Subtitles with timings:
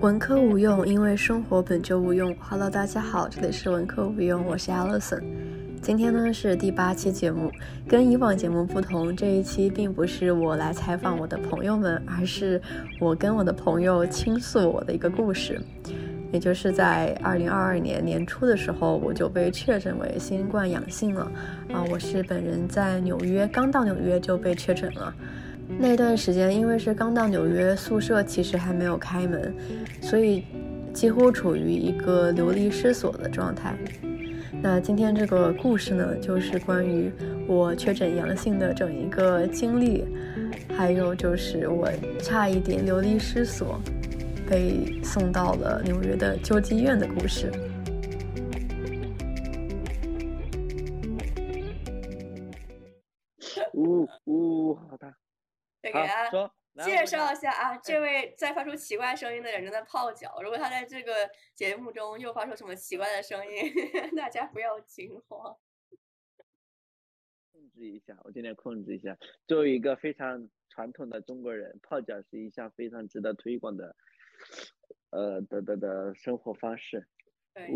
[0.00, 2.34] 文科无用，因为生活本就无用。
[2.38, 5.22] Hello，大家好，这里是文科无用，我是 Alison。
[5.80, 7.50] 今天呢是第八期节目，
[7.88, 12.62] 跟以往节目不同，这一期并不是我来采访我的朋友们，而是
[13.00, 15.60] 我跟我的朋友倾诉我的一个故事。
[16.30, 21.30] 也就是在二零二二年年初的时候，我就被确诊为新冠阳性了。
[21.72, 25.12] 啊，我是本人在纽约，刚到纽约就被确诊了。
[25.78, 29.54] 那段时间，因为是刚到纽约，宿舍其实还没有开门，
[30.00, 30.44] 所以
[30.92, 33.76] 几乎处于一个流离失所的状态。
[34.62, 37.10] 那今天这个故事呢，就是关于
[37.48, 40.04] 我确诊阳性的整一个经历，
[40.76, 41.88] 还有就是我
[42.20, 43.80] 差一点流离失所，
[44.48, 47.50] 被送到了纽约的救济院的故事。
[53.74, 55.12] 呜呜，好的。
[55.82, 56.30] 给大家
[56.84, 60.40] 介绍一下啊，这位在发出奇怪声音的人正在泡脚。
[60.42, 63.72] 如果他在这个节目中又发出什么奇怪的声音，
[64.16, 65.58] 大家不要惊慌，
[67.52, 68.16] 控制一下。
[68.24, 69.18] 我尽量控制一下。
[69.46, 73.96] 作为一个非常传统的中国人，泡脚是一项非常值得推广的，
[75.10, 77.06] 呃的的的生活方式。
[77.52, 77.68] 对。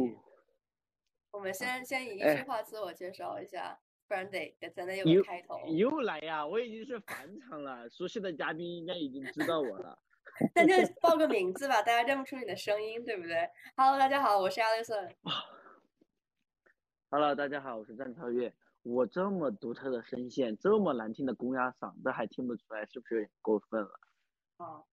[1.32, 3.78] 我们先先以一句话自我介绍一下。
[4.08, 5.66] 不然得得咱得有个开头。
[5.68, 6.46] 又来呀！
[6.46, 9.98] 我已经是返场了，熟悉的嘉宾应该已经知道我了。
[10.54, 15.14] 那就报个名字吧，大家认不出你的声音，对不对？Hello，大家好，我是 Alison。
[17.10, 18.52] Hello，大家好，我是张超越。
[18.82, 24.00] 我这么独特的声线，这么难听的公鸭嗓子还听不出来，是不是有点过分了？
[24.58, 24.84] 啊，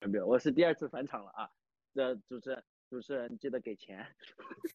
[0.00, 1.50] 没有，我是第二次返场了啊！
[1.94, 4.06] 这主持人，主持人记得给钱。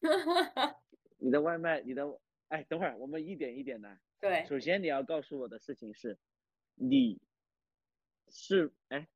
[1.18, 2.06] 你的外卖，你的。
[2.50, 4.00] 哎，等会儿我们一点一点来。
[4.20, 6.20] 对，首先你要告诉我的事情是，
[6.76, 7.20] 你
[8.28, 9.08] 是哎，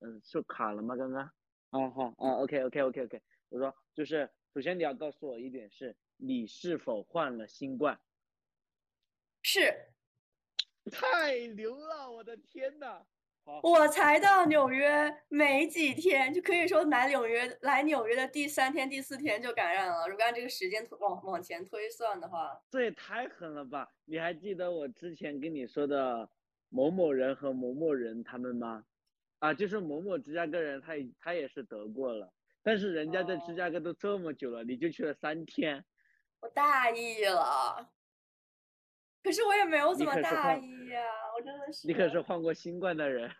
[0.00, 0.96] 嗯，是卡了吗？
[0.96, 1.32] 刚刚？
[1.70, 3.22] 哦好啊，OK OK OK OK。
[3.48, 8.00] 我说就是，首先你要告诉我一点是，你是否患了新冠？
[9.42, 9.92] 是。
[10.90, 12.10] 太牛了！
[12.10, 13.06] 我的天呐！
[13.62, 20.06] 我才到纽约没几天，就可以说来纽约来纽约的第三天、第四天就感染了。
[20.08, 23.88] 如果按这个时间往往前推算的话，这也太狠了吧！
[24.04, 26.28] 你还记得我之前跟你说的
[26.68, 28.84] 某某人和某某人他们吗？
[29.40, 32.30] 啊，就是某某芝加哥人，他他也是得过了，
[32.62, 35.84] 但是人家在芝加哥都这么久了，你就去了三天。
[36.40, 37.90] 我大意了，
[39.22, 41.02] 可是我也没有怎么大意呀。
[41.36, 43.30] 我真的是你可是患过新冠的人，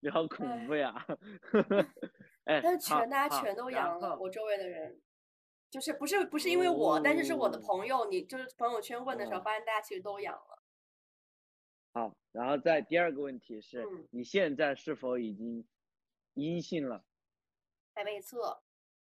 [0.00, 1.06] 你好恐怖呀！
[2.44, 5.00] 哎，但是全大家全都阳了，我周围的人，
[5.70, 10.62] 就是不是不是因为我，但是是我的朋友，你就是朋友圈问的时候，发现大家其实都阳了。
[11.92, 15.66] 好，然后在第二个问题是，你现在是否已经
[16.34, 17.04] 阴性了？
[17.94, 18.62] 还没测，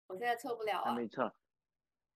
[0.07, 0.91] 我现在测不了啊。
[0.91, 1.33] 还没测。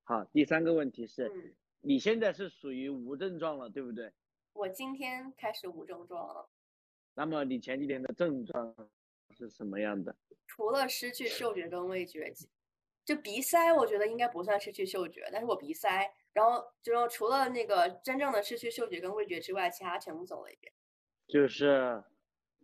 [0.03, 4.11] 好，第三个问题是，你现在是属于无症状了，对不对？
[4.53, 6.47] 我今天开始无症状了。
[7.13, 8.75] 那么你前几天的症状
[9.35, 10.15] 是什么样的？
[10.47, 12.31] 除了失去嗅觉跟味觉，
[13.03, 20.71] 就鼻塞，我觉得应该不算失去嗅觉，但是我鼻塞，然后就除了那个真正的失去嗅觉跟味觉之外，其他全部走了一遍。
[21.27, 22.03] 就是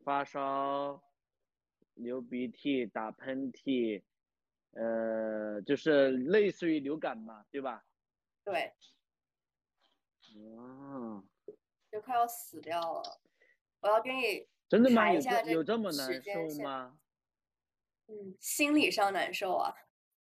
[0.04, 1.02] 发烧、
[1.96, 4.04] 流鼻涕、打喷嚏，
[4.72, 7.84] 呃，就是类似于流感嘛，对吧？
[8.44, 8.72] 对。
[10.56, 11.24] 哦。
[11.92, 13.20] 就快要死掉了，
[13.80, 15.10] 我要给你真的吗？
[15.12, 17.00] 有有这么难受吗？
[18.08, 19.74] 嗯，心理上难受啊，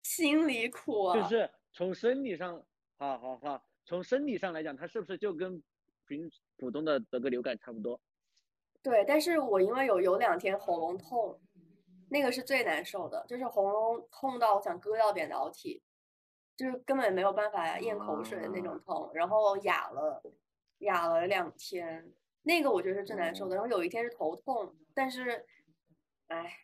[0.02, 1.20] 心里苦啊。
[1.20, 2.64] 就是从生理上，
[2.98, 5.62] 好好好，从生理上来讲，它是不是就跟
[6.06, 8.00] 平普通的得个流感差不多？
[8.82, 11.40] 对，但是我因为有有两天喉咙痛，
[12.08, 15.82] 那个是最难受的，就是喉咙痛到我想割掉扁桃体，
[16.62, 20.22] 就是根本没有办法咽口水的那种痛，然后哑了。
[20.78, 22.12] 哑了两天，
[22.42, 23.54] 那个我觉得是最难受的。
[23.54, 25.46] 然后有一天是头痛，但是，
[26.26, 26.58] 哎，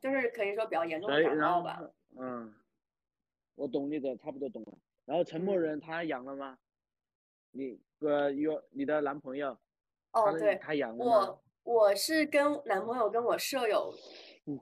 [0.00, 1.80] 就是可以说比较严重的感冒吧。
[2.18, 2.52] 嗯，
[3.54, 4.72] 我懂你的，差不多懂了。
[5.04, 6.58] 然后陈默人他阳了吗？
[7.52, 9.56] 你呃有你的男朋友？
[10.10, 13.94] 哦，对，他阳了我我是跟男朋友跟我舍友，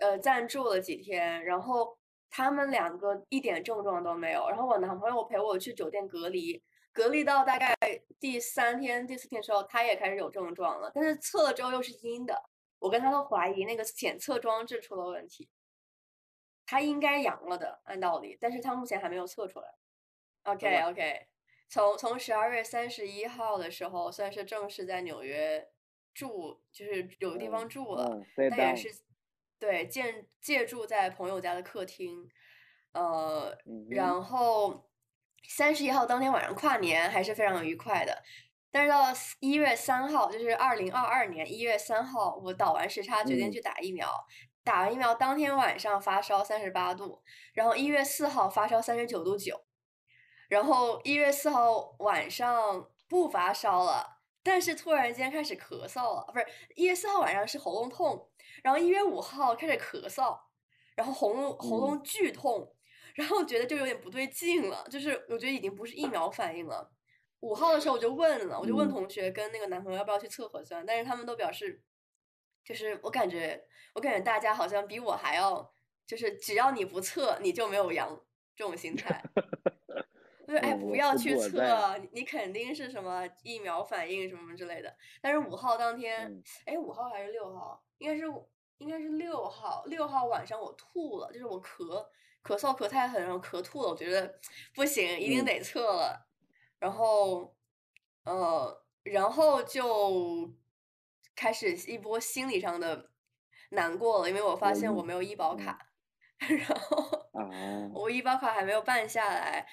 [0.01, 1.97] 呃，暂住了几天，然后
[2.31, 4.49] 他们两个一点症状都没有。
[4.49, 6.63] 然后我男朋友陪我去酒店隔离。
[6.91, 7.77] 隔离到大概
[8.19, 12.43] 第三天、第四天的时候，他也开始有症状了，但是测了之后又是阴的。
[12.81, 15.49] 我跟他都怀疑那个检测装置出了问题。
[16.67, 19.69] 他应该阳了的，按道理，但是他目前还没有测出来。
[20.45, 21.27] OK OK，
[21.69, 25.69] 从从十二月三十一号的时候，算是正式在纽约
[26.13, 28.21] 住，就是有个地方住了，
[28.51, 28.89] 但也是
[29.59, 32.29] 对，借借住在朋友家的客厅，
[32.93, 34.89] 呃，嗯然后
[35.49, 38.23] 三十一号当天晚上跨年还是非常愉快的，
[38.71, 39.05] 但是到
[39.41, 43.53] 一月三号，就是二零二二年一月三号，我倒完时差决定嗯。
[43.53, 44.09] 去打疫苗，
[44.63, 47.23] 打完疫苗当天晚上发烧三十八度，
[47.55, 49.65] 然后一月四号发烧三十九度九，
[50.49, 56.47] 然后一月四号晚上不发烧了，但是突然间开始咳嗽了，不是
[56.77, 58.28] 一月四号晚上是喉咙痛，
[58.63, 60.39] 然后一月五号开始咳嗽，
[60.95, 62.75] 然后喉咙喉咙剧痛，
[63.15, 66.91] 然后觉得就有点不对劲了，就是我觉得已经不是疫苗反应了。
[67.41, 71.81] 五号的时候我就问了，我就问嗯同学跟那个男朋友要不要去测核酸，但是他们都表示，
[72.65, 73.65] 就是我感觉
[73.95, 75.73] 我感觉大家好像比我还要，
[76.07, 78.21] 就是只要你不测你就没有阳
[78.57, 79.23] 这种心态。
[80.47, 84.97] 就是哎，不要去测，你你肯定是什么疫苗反应什么之类的。
[85.21, 87.85] 但是五号当天，嗯哎，五号还是六号？
[87.99, 88.25] 应该是
[88.79, 89.85] 应该是六号。
[89.87, 92.07] 六号晚上我吐了，就是我咳
[92.43, 93.89] 咳嗽咳太狠，然后咳吐了。
[93.89, 94.39] 我觉得
[94.75, 96.29] 不行，一定嗯得测了。
[96.79, 97.57] 然后，
[98.25, 100.51] 呃，然后就
[101.35, 103.11] 开始一波心理上的
[103.71, 105.91] 难过了，因为我发现我嗯没有医保嗯卡，
[106.39, 107.29] 然后。
[107.33, 107.47] 啊，
[107.95, 109.67] 我医保卡还没有办下来，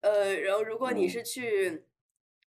[0.00, 1.86] 呃，然后如果你嗯是去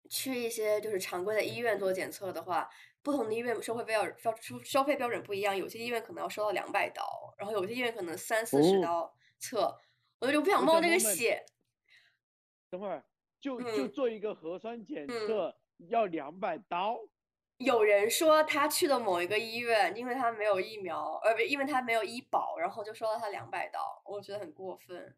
[0.10, 2.68] 去一些就是常规的医院做检测的话，
[3.04, 8.82] 不同的医院收费标收收收费标准不一样，有些医院可能要收到两百刀，然后有些医院可能三四十哦。
[8.82, 9.78] 刀测，
[10.20, 11.46] 我就不想冒那个险。
[12.70, 13.04] 等会儿
[13.42, 13.92] 就就嗯。
[13.92, 15.28] 做一个核酸检嗯。
[15.28, 15.56] 测
[15.90, 16.98] 要两百刀，
[17.58, 25.14] 有人说他去的某一个医院，因为他没有疫苗，呃，不，因为他没有医保，然后就收到他两百刀，我觉得很过分。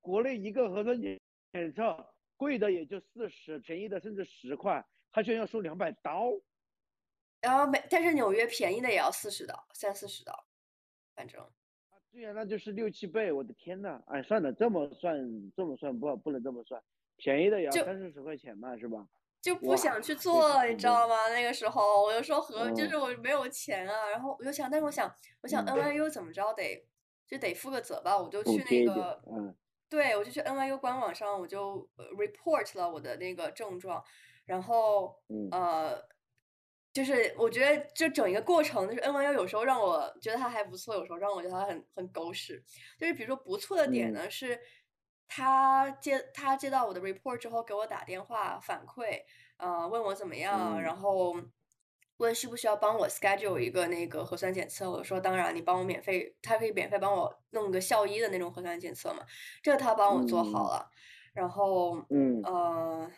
[0.00, 1.20] 国内一个核酸检
[1.52, 6.30] 检测贵的也就四十，便宜的甚至十块，他居然要收两百刀，
[7.40, 10.46] 然后每但是纽约便宜的也要四十刀，三四十刀，
[11.14, 11.44] 反正。
[12.12, 14.02] 对呀，那就是六七倍，我的天呐！
[14.06, 15.16] 哎，算了，这么算
[15.56, 16.82] 这么算不不能这么算，
[17.16, 19.06] 便宜的也要三四十块钱嘛，是吧？
[19.40, 21.28] 就不想去做了，你知道吗？
[21.28, 25.10] 那个时候我就说和就嗯是我没有钱啊，然后我就想，但是我想，
[25.42, 26.84] 我想嗯 NYU 怎么着得
[27.26, 29.54] 就得负个责吧，我就去那个，嗯
[29.88, 34.04] 对我就去 NYU 官网上，我就呃 report 了我的那个症状，
[34.44, 36.02] 然后嗯呃，
[36.94, 42.62] 就是我觉得这整一个过程，就是 NYU 有时候让我觉得它还不错，有时候让我觉得它很很狗屎。
[42.98, 44.12] 就是比如说不错的点嗯。
[44.12, 44.58] 呢，是
[45.28, 49.22] 他接他接到我的 report 之后给我打电话反馈，
[49.58, 50.82] 呃，问我怎么样，嗯。
[50.82, 51.36] 然后
[52.16, 59.24] 问需不需要帮我 schedule 一个那个核酸检测，我说当然，你帮我免费，他可以免费帮我弄个校医的那种核酸检测嘛，
[59.62, 60.70] 这个他帮我做好嗯。
[60.70, 60.90] 了，
[61.32, 62.50] 然后嗯。
[62.50, 63.08] 呃，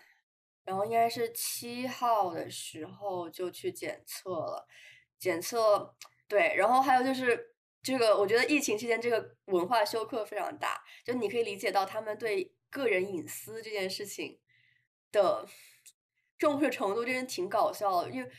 [0.64, 4.66] 然后应该是七号的时候就去检测了，
[5.18, 5.94] 检测
[6.28, 14.40] 对，然后还有就是这个，我觉得疫情期间这个文化休克非常大，就你可以理解到他们对个人隐私这件事情
[15.10, 15.46] 的
[16.38, 18.10] 重视程度，真是挺搞笑的。
[18.10, 18.30] 因为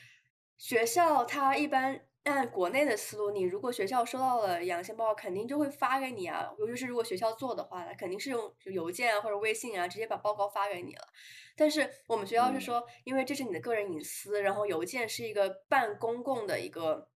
[0.57, 6.49] 学校它一般按国内的思路，你如果学校收到了阳性报告，肯定就会发给你啊。
[6.57, 11.07] 尤其是如果学校做的话，它肯定是用邮件啊或者微信啊直接把报告发给你了。
[11.55, 17.09] 但是我们学校是嗯说，因为这是你的个人隐私，然后邮件是一个半公共的一个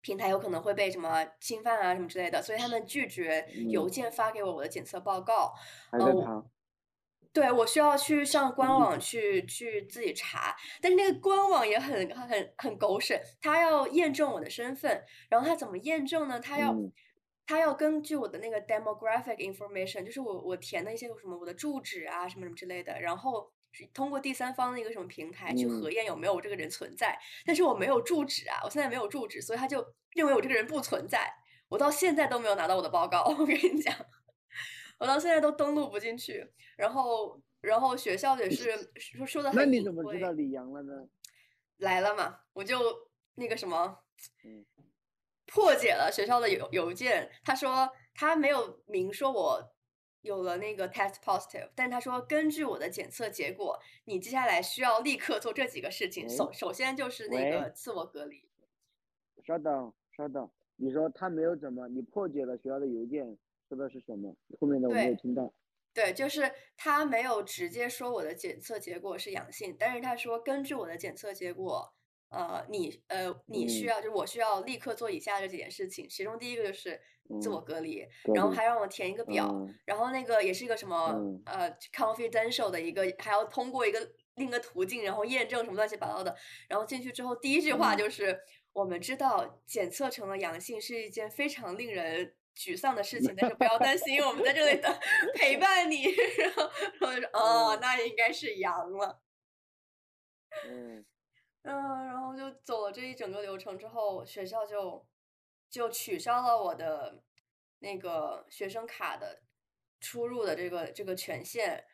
[0.00, 5.54] 平台，有可能会被什么侵犯啊什么之类的，所以他们拒绝邮嗯件发给我我的检测报告。
[5.90, 6.44] 还呃我在查，
[7.32, 8.80] 对，我需要去上官嗯。
[8.80, 16.38] 网去去自己查，但是那个官网也很很很狗屎，他要验证我的身份，然后他怎么验证呢？
[16.40, 16.92] 他要嗯。
[17.46, 31.28] 他要根据我的那个 demographic information，就是我我填的一些什么我的住址啊什么什么之类的，然后是通过第三方的一个什么平台去核嗯验有没有我这个人存在，但是我没有住址啊，我现在没有住址，所以他就认为我这个人不存在，
[31.68, 33.92] 我到现在都没有拿到我的报告，我跟你讲。
[35.00, 41.08] 我到现在都登录不进去，然后然后学校也是说说的很隐你怎么知道李阳了呢？
[41.78, 42.78] 来了嘛，我就
[43.34, 44.04] 那个什么
[44.44, 44.64] 嗯，
[45.46, 49.72] 破解了学校的邮邮件，他说他没有明说我
[50.20, 56.28] 有了那个 test positive，但他说根据我的检测结果，你接下来需要立刻做这几个事情。
[56.28, 58.46] 首首先就是那个自我隔离，
[59.46, 63.38] 稍等稍等，你说他没有怎么，你破解了学校的邮件，
[63.70, 64.34] 说的是什么？
[64.58, 65.52] 后面的我没有听到。
[65.94, 71.92] 对，就是他没有直接说我的检测结果是阳性，但是他说根据我的检测结果，
[72.30, 77.00] 呃，你呃你需嗯要就我需要立刻做以下这几件事情，其中第一个就是
[77.40, 83.98] 自我嗯隔离，然后还让我填一个表，嗯然后那个也是一个什么、嗯呃 confidential 的一个，还要通过一个
[84.36, 86.36] 另一个途径，然后验证什么乱七八糟的，
[86.68, 88.38] 然后进去之后第一句话嗯就是、
[88.72, 94.92] 我们知道检测成了阳性是一件非常令人沮丧的事情，但是不要担心，我们在这里等
[95.34, 96.04] 陪伴你。
[96.38, 99.20] 然后我就说，哦，那应该是阳了。
[100.66, 101.04] 嗯。
[101.62, 105.06] 嗯，然后就走了这一整个流程之后，学校就
[105.68, 107.22] 就取消了我的
[107.80, 109.42] 那个学生卡的
[110.00, 111.84] 出入的这个这个权限，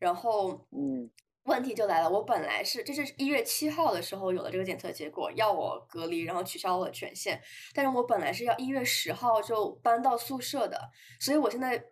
[0.00, 1.08] 然后嗯
[1.44, 7.42] 问题就来了，我本来是这是一月七号的时候有了这个检测结果，要我隔离，然后取消我的权限，
[7.74, 10.80] 但是我本来是要一月十号就搬到宿舍的，
[11.18, 11.82] 所以我现在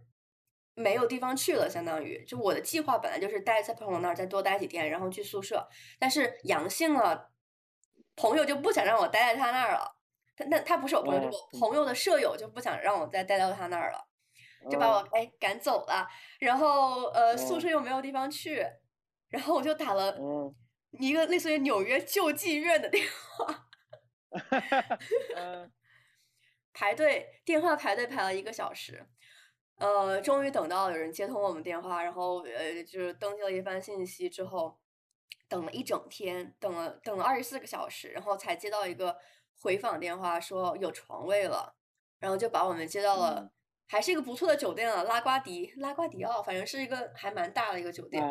[0.75, 7.30] 没有地方去了，相当于就我的计划本来就是待在朋友那儿再多待几天，然后去宿舍，但是阳性了，
[8.14, 9.97] 朋友就不想让我待在他那儿了，
[10.37, 14.07] 他那他不是我朋友，我朋友的舍友就不想让我再待到他那儿了。
[14.71, 15.09] 就把我哦。
[15.12, 16.07] 哎赶走了，
[16.38, 17.61] 然后呃宿哦。
[17.61, 18.62] 舍又没有地方去，
[19.31, 20.55] 然后我就打了嗯
[21.01, 23.05] 一个类似于纽约救济院的电
[23.37, 23.69] 话，
[25.37, 25.73] 嗯
[26.73, 29.07] 排队电话排队排了一个小时，
[29.77, 34.79] 呃，终于等到有人接通我们电话，然后呃就是登记了一番信息之后，
[35.49, 39.17] 等了一整天，等了等了二十四个小时，然后才接到一个
[39.61, 41.77] 回访电话说有床位了，
[42.19, 43.41] 然后就把我们接到了。
[43.41, 43.51] 嗯
[43.93, 48.23] 还是一个不错的酒店了，拉瓜迪，拉瓜迪奥，反正是一个还蛮大的一个酒店。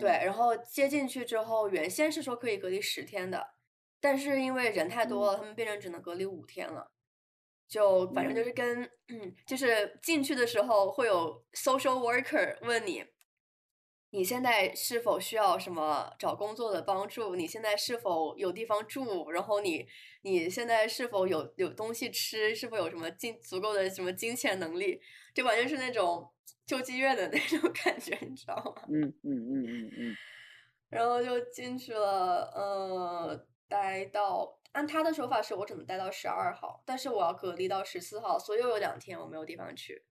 [0.00, 3.54] 对，然后接进去之后，原先是说可以隔离十天的，
[4.00, 6.90] 但是因为人太多了，他们变成只能隔离五天了。
[7.66, 13.04] 就反正就嗯是跟，嗯，就是进去的时候会有 social worker 问你，
[14.10, 17.34] 你现在是否需要什么找工作的帮助？
[17.34, 19.30] 你现在是否有地方住？
[19.30, 19.86] 然后你
[20.22, 22.54] 你现在是否有有东西吃？
[22.54, 25.00] 是否有什么金足够的什么金钱能力？
[25.34, 26.30] 就完全是那种
[26.66, 28.82] 救济院的那种感觉，你知道吗？
[28.88, 30.16] 嗯嗯嗯嗯嗯。
[30.88, 40.04] 然后就进去了，呃，待到按他的说法是我只能待到十二号，但是我要隔离到十四号，所以又有两天我没有地方去，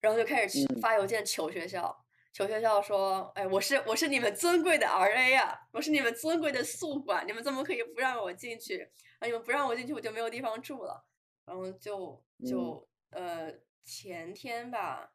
[0.00, 0.80] 然后就开始去嗯。
[0.80, 8.88] 发邮件求学校，求学校说，哎，我是我是你们尊贵的 RA 啊，我是你们尊贵的宿管，你们怎么可以不让我进去？
[9.18, 11.04] 啊，你们不让我进去，我就没有地方住了，
[11.44, 13.52] 然后就就、呃
[13.84, 15.12] 前天吧，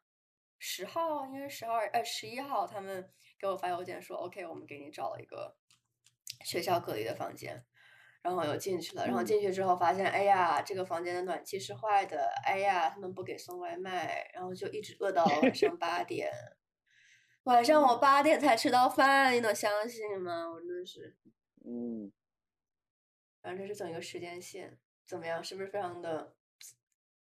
[0.59, 5.55] 十号应该是十号呃十一号，他们给我发邮件说，OK，我们给你找了一个
[6.43, 7.65] 学校隔离的房间，
[8.21, 16.31] 然后我又进去了，然后嗯进去之后发现，哎呀，这个房间的暖气是坏的，哎呀，他们不给送外卖，然后就一直饿到了晚上八点，
[17.43, 20.49] 晚上我八点才吃到饭，你能相信吗？
[20.51, 21.15] 我真的是，
[21.65, 22.11] 嗯，
[23.41, 25.43] 反正这是整一个时间线，怎么样？
[25.43, 26.35] 是不是非常的？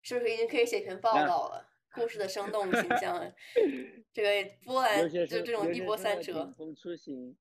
[0.03, 1.71] 是不是已经可以写篇报那道了？
[1.95, 3.33] 故事的生动形象，
[4.13, 6.53] 这个波兰留学生就这种一波三折顶。
[6.53, 7.37] 峰出行，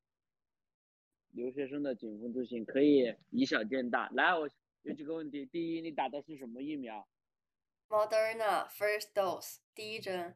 [1.31, 4.09] 留学生的景风出行可以以小见大。
[4.13, 4.47] 来，我
[4.83, 5.45] 有几个问题。
[5.45, 7.07] 第一，你打的是什么疫苗
[7.89, 10.35] Moderna first dose 第一针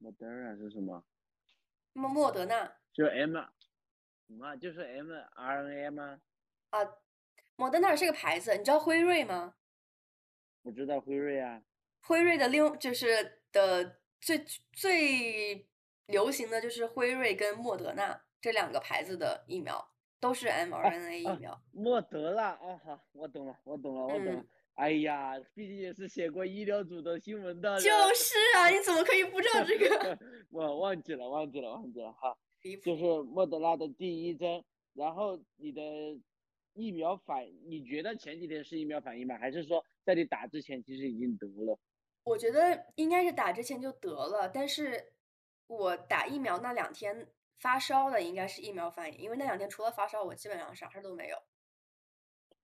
[0.00, 1.04] ，？Moderna 是什么？
[1.92, 3.34] 莫莫德纳就 M
[4.26, 4.56] 什么？
[4.56, 6.20] 就是 mRNA 吗？
[6.70, 6.78] 啊，
[7.56, 9.56] 莫德纳是个牌子，你知道辉瑞吗？
[10.62, 11.62] 我知道辉瑞啊。
[12.02, 15.66] 辉瑞的另就是的最最
[16.06, 21.62] 流行的就是辉瑞跟莫德纳这两个牌子的疫苗，都是 mRNA 疫啊苗。
[21.72, 24.32] 莫德纳，哦好，我懂了，我懂了，我懂了。
[24.32, 27.78] 嗯哎呀，毕竟也是写过医疗组的新闻的。
[27.78, 30.18] 就是啊，你怎么可以不知道这个？
[30.48, 32.34] 我忘记了，忘记了，忘记了哈。
[32.82, 34.64] 就是莫德纳的第一针，
[34.94, 35.82] 然后你的
[36.72, 39.36] 疫苗反，你觉得前几天是疫苗反应吗？
[39.36, 41.78] 还是说在你打之前其实已经得了？
[42.30, 45.12] 我觉得应该是打之前就得了，但是
[45.66, 47.26] 我打疫苗那两天
[47.58, 51.36] 发烧的应该是疫苗反应，因为那两天除了发烧，我基本上啥事儿都没有。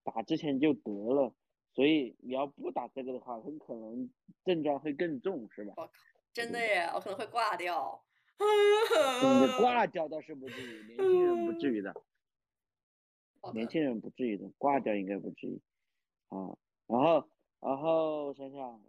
[0.04, 1.35] 打之前就得了，
[1.75, 4.08] 所以你要不打这个的话，很可能
[4.44, 5.73] 症状会更重，是吧？
[5.76, 5.92] 我靠
[6.32, 8.04] 真的 耶，我可能会挂掉。
[8.38, 11.92] 你挂掉倒是不至于，年轻人不至于的，
[13.42, 15.61] 的年轻人不至于的，挂掉应该不至于。
[16.28, 16.54] 啊，
[16.87, 17.28] 然后，
[17.61, 18.80] 然后我想想，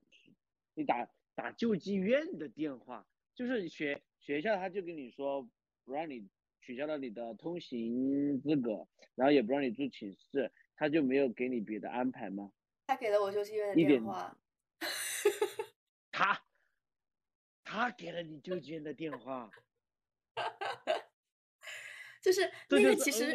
[0.77, 3.03] 你打打救济院的电话，
[3.33, 5.41] 就是学学校他就跟你说
[5.83, 6.29] 不让你
[6.61, 12.53] 取消了你的通行资格，然后也不让你住寝室，他就没有给你别的安排吗？
[12.85, 14.37] 他给了我救济院的电话，
[16.11, 16.45] 他
[17.65, 19.49] 他给了你救济院的电话，
[22.21, 23.33] 就是这就是那个其实？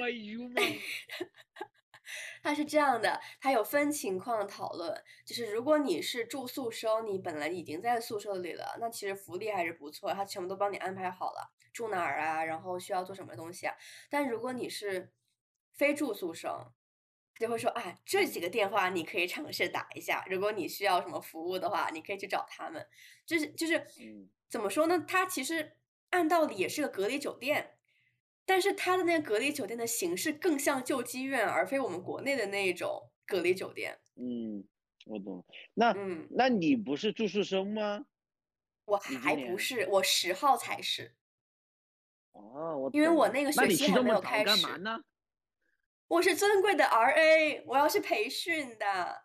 [2.42, 13.74] 它是这样的，它有分情况讨论，就是如果你是住宿生，你本来已经在宿舍里了，那其实福利还是不错，它全部都帮你安排好了，住哪儿啊，然后需要做什么东西啊。
[14.10, 15.12] 但如果你是
[15.72, 16.72] 非住宿生，
[17.38, 22.86] 就会说，哎，这几个电话你可以尝试打一下，如果你需要什么服务的话，你可以去找他们。
[23.26, 25.04] 就是就是嗯，怎么说呢？
[25.08, 25.76] 它其实
[26.10, 27.78] 按道理也是个隔离酒店，
[28.44, 33.98] 但是它的那个隔离酒店的形式更像救济院，而非我们国内的那一种隔离酒店。
[34.16, 34.64] 嗯，
[35.06, 35.44] 我懂。
[35.74, 38.06] 那嗯，那你不是住宿生吗？
[38.84, 41.14] 我还不是，我十号才是，
[42.32, 45.02] 哦，我因为我那个学期还没有开始干嘛呢？
[46.08, 49.22] 我是尊贵的 RA，我要去培训的。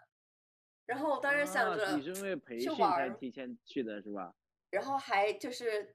[0.85, 4.33] 然后我当时想啊着你是因为培去训才提前去的是吧？
[4.69, 5.93] 然后还就是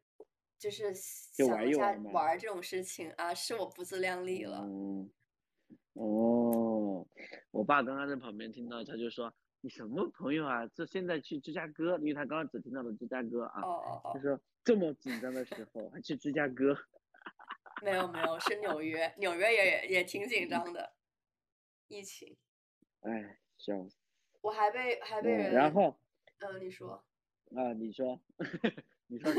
[0.62, 0.94] 就是
[1.32, 4.60] 就想一下玩一玩玩儿这种事情啊，是我不自量力了。
[4.62, 5.10] 嗯，
[5.94, 7.04] 哦，
[7.50, 10.64] 我爸刚刚在旁边听到，他就说你什么朋友啊？
[10.68, 16.78] 这现在去芝加哥，因为他刚刚只听到了芝加哥啊，哦哦哦，他说这么紧张的时候还去芝加哥，
[17.82, 20.92] 没有没有，是纽约，纽约也也挺紧张的，
[21.88, 22.36] 疫情，
[23.02, 23.96] 哎，笑死。
[24.42, 25.98] 我还被还被嗯，人，然后
[26.38, 27.04] 嗯，你说，
[27.56, 28.20] 啊，你说，
[29.08, 29.34] 你 说，你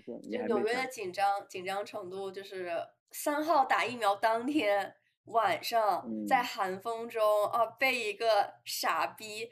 [0.00, 2.70] 说，你先说，纽约的紧张紧张程度，就是
[3.10, 9.50] 三号打疫苗当天晚上，在嗯寒风中啊，被一个傻逼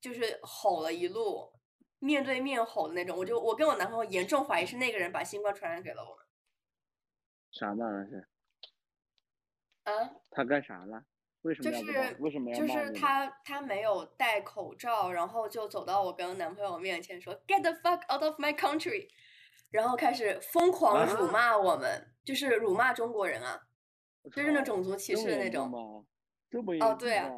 [0.00, 1.52] 就是吼了一路，
[1.98, 3.16] 面对面吼的那种。
[3.16, 6.24] 我就我跟我男朋友严重怀疑是那个人把新冠传染给了我们
[7.50, 8.28] 啥嘛那是？
[9.84, 10.10] 啊。
[10.30, 11.04] 他干啥了？
[11.44, 11.92] 为什么就？
[11.92, 12.92] 是为什么要就是骂你呢？
[12.98, 19.08] 他他没有戴口罩，然后就走到我跟男朋友面前说 “Get the fuck out of my country”，
[19.70, 23.60] 然后开始疯狂辱啊骂我们，就是辱骂中国人啊，
[24.22, 25.70] 我就是那操种族歧视的那种。
[25.70, 26.04] 重吗？
[26.50, 27.30] 这么严哦，对啊，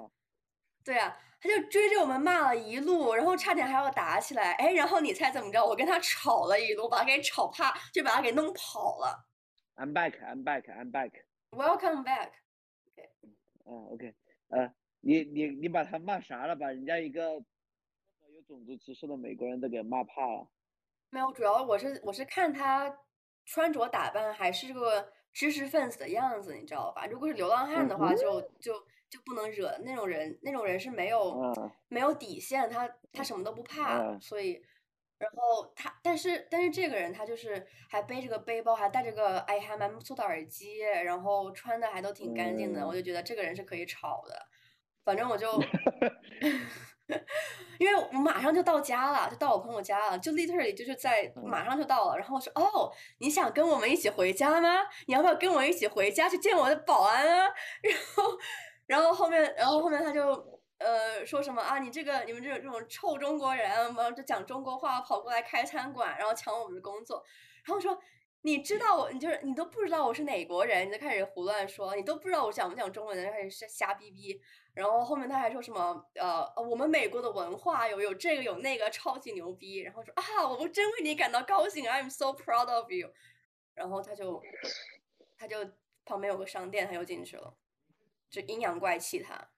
[0.84, 4.52] 对啊，他就追着我们骂了一路，然后差点还要打起来。
[4.52, 5.64] 哎，然后你猜怎么着？
[5.64, 9.26] 我跟他吵了一路，把他给吵怕，就把他给弄跑了。
[9.74, 11.10] I'm back, I'm back, I'm back。
[11.50, 12.45] Welcome back。
[13.66, 14.14] 嗯，OK，
[14.48, 16.54] 呃，你你你把他骂啥了？
[16.56, 17.32] 把人家一个
[18.32, 20.48] 有种族歧视的美国人都给骂怕了。
[21.10, 22.98] 没有，主要我是我是看他
[23.44, 27.06] 穿着打扮还是个知识分子的样子，你知道吧？
[27.06, 28.72] 如果是流浪汉的话，嗯就就
[29.10, 34.62] 就不能惹那种人，那种人是没有嗯没有底线，他他什么都不怕，嗯所以。
[35.18, 44.46] 然后他，但是但是这个人他就是还背着个背包，还带着个哎还蛮不错的耳机，然后穿的还都挺干净的，我嗯就觉得这个人是可以炒的。
[45.04, 45.48] 反正我就，
[47.78, 52.18] 因为我马上就到家了，就到我朋友家了，就 literally 就是在嗯马上就到了。
[52.18, 54.80] 然后我说哦，你想跟我们一起回家吗？
[55.06, 57.46] 你要不要跟我一起回家去见我的保安啊？
[57.82, 58.38] 然后，
[58.86, 67.24] 然后后面，然后后面他就呃说什么啊，你这个你们这种这种臭中国人，然后就讲中国话，跑过来开餐馆，然后抢我们的工作。
[67.64, 67.98] 然后说
[68.42, 74.40] 你知道我，你就是你都不知道我是哪国人，你就开始胡乱说，你都不知道我讲不讲中文，就开始瞎瞎逼逼。
[74.72, 83.12] 然后后面他还说什么呃，呃我们美国的文化有有这个有那个超级牛逼，然后说啊，我真为你感到高兴，I'm so proud of you。
[83.74, 84.40] 然后他就
[85.36, 85.56] 他就
[86.04, 87.56] 旁边有个商店，他又进去了，
[88.30, 89.48] 就阴阳怪气他。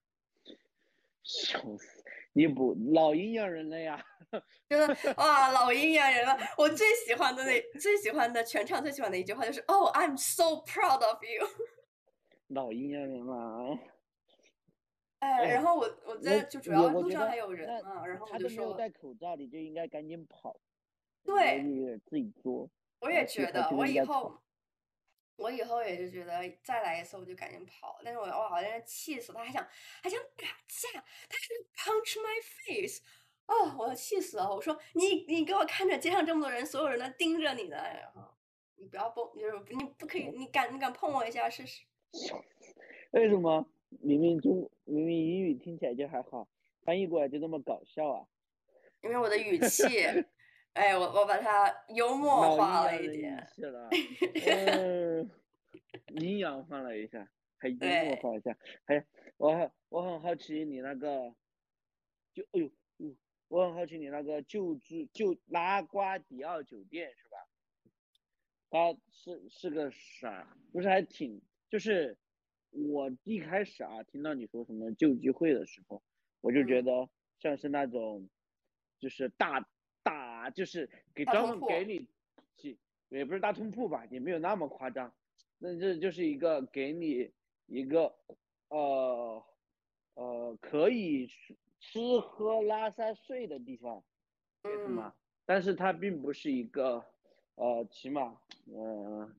[1.29, 2.03] 笑死！
[2.33, 4.03] 你不老阴阳人了呀？
[4.69, 6.37] 真的哇，老阴阳人了！
[6.57, 11.47] 我最喜欢的那最喜欢的全场最喜欢的一句话就是：“Oh,、i m so proud of you。
[12.49, 13.79] 老阴阳人了。
[15.21, 20.59] 哎，哎然后我我在就主要路上还有人那嘛，然后我他都没有就说，戴口罩，你就应该赶紧跑。
[21.25, 22.71] 对你自己作。
[23.01, 24.41] 我也觉得，我以后
[25.39, 26.33] 我以后也就觉得
[26.65, 29.67] 再来一次我就赶紧跑，但是我哇，真是气死他，还想
[30.03, 33.03] 还想打架，他还 punch my face，
[33.47, 34.53] 哦，我要气死了！
[34.53, 38.35] 我说你你给我看着街上这么多人，所有人都盯着你呢，然后
[38.75, 41.85] 你不要碰，就是你不可以，你敢你敢碰我一下试试？
[43.13, 43.65] 为什么
[44.01, 46.49] 明明中明明英语听起来就还好，
[46.83, 48.27] 翻译过来就这么搞笑啊？
[49.03, 49.85] 因为我的语气，
[50.75, 53.89] 哎，我我把它幽默化了一点，是了，
[54.47, 55.31] 嗯，
[56.21, 57.77] 阴阳化了一下，还幽
[58.07, 59.05] 默化了一下，还
[59.37, 61.35] 我很我很好奇你那个，
[62.33, 63.17] 就哎呦，嗯，
[63.49, 67.37] 我很好奇你那个救治救拉瓜迪奥酒店是吧？
[68.71, 70.57] 它是是个啥？
[70.73, 72.17] 不是还挺就是
[72.71, 76.03] 我一开始啊听到你说什么救济会的时候，
[76.41, 78.29] 我就觉嗯得像是那种
[79.01, 79.67] 就是大
[80.49, 82.07] 大就是给专门给你
[82.57, 82.79] 起
[83.11, 85.13] 也不是大通铺吧，也没有那么夸张，
[85.59, 87.31] 那这就是一个给你
[87.67, 88.15] 一个
[88.69, 89.45] 呃
[90.15, 94.03] 呃可以吃吃喝拉撒睡的地方，
[94.63, 95.15] 对嗯吗？
[95.45, 97.05] 但是它并不是一个
[97.57, 99.31] 呃，起码呃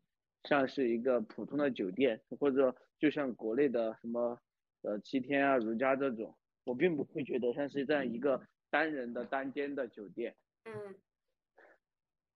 [0.44, 4.40] 像是一个普通的酒店，或者就像国内的什么
[4.82, 10.36] 呃七天啊、如家这种，我并不会觉得像是这样一个单人的单间的酒店。
[10.66, 10.96] 嗯，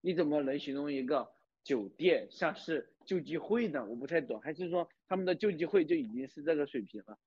[0.02, 1.32] 你怎么能形容一个
[1.64, 3.86] 酒店像是救济会呢？
[3.86, 7.18] 我不太懂，还是说他们的救济会就已经是这个水平了？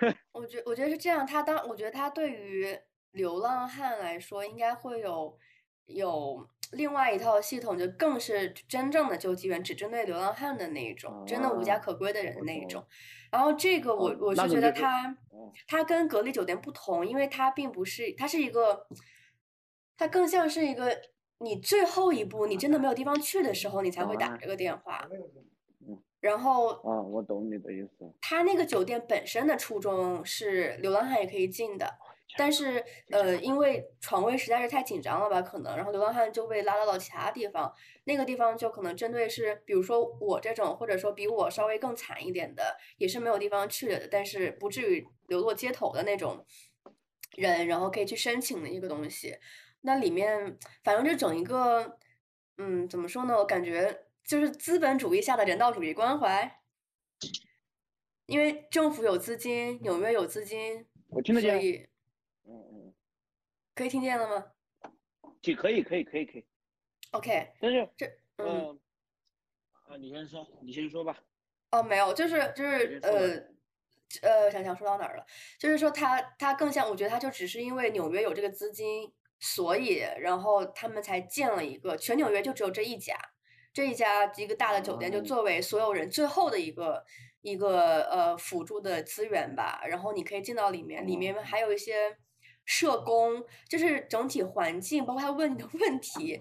[0.32, 2.76] 我觉我觉得是这样，他当我觉得他对于
[3.12, 5.38] 流浪汉来说，应该会有
[5.86, 12.84] 有另外一套系统，就更是真正的救济员，只针对流浪汉的那一种，真的无家哦可归的人的那一种。
[13.30, 18.86] 然后这个我哦我是觉得它哦它跟隔离酒店不同，因为它并不是它是一个，
[19.96, 21.00] 它更像是一个
[21.38, 25.08] 你最后一步你真的没有地方去的时候，你才会打啊这个电话。
[25.10, 28.10] 嗯然后啊，我懂你的意思。
[28.22, 31.86] 他那个酒店本身的初衷是流浪汉也可以进的，
[32.38, 37.70] 但是呃，因为床位实在是太紧张了吧，可能，然后流浪汉就被拉到了其他地方，
[38.04, 46.46] 那个地方就可能针对是，比如说我这种，或者说比我稍微更惨一点的，也是没有地方去的，但是不至于流落街头的那种
[47.36, 49.36] 人，然后可以去申请的一个东西。
[49.86, 51.98] 那里面反正就整一个，
[52.56, 53.36] 嗯，怎么说呢？
[53.36, 56.60] 我感觉就是资本主义下的人道主义关怀。
[58.26, 61.58] 因为政府有资金，纽约有资金，我听得见。
[62.46, 62.94] 嗯嗯，
[63.74, 64.46] 可以听见了吗
[65.42, 66.46] 可可以可以可以可以
[67.10, 68.06] ，？OK，但是这
[68.38, 68.80] 嗯嗯
[69.88, 71.22] 啊，你先说，你先说吧。
[71.72, 75.26] 哦没有，就是就是呃呃，想想说到哪儿了？
[75.58, 79.12] 就是说他他更像，我觉得他就只是因为纽约有这个资金，
[79.44, 83.14] 所以然后他们才建了一个全纽约就只有这一家，
[83.72, 87.04] 这一家一个大的酒店就哦作为所有人最后的一个
[87.42, 89.82] 一个呃辅助的资源吧。
[89.86, 92.16] 然后你可以进到里面，里面哦还有一些
[92.64, 96.40] 社工，就是整体环境，包括他问你的问题，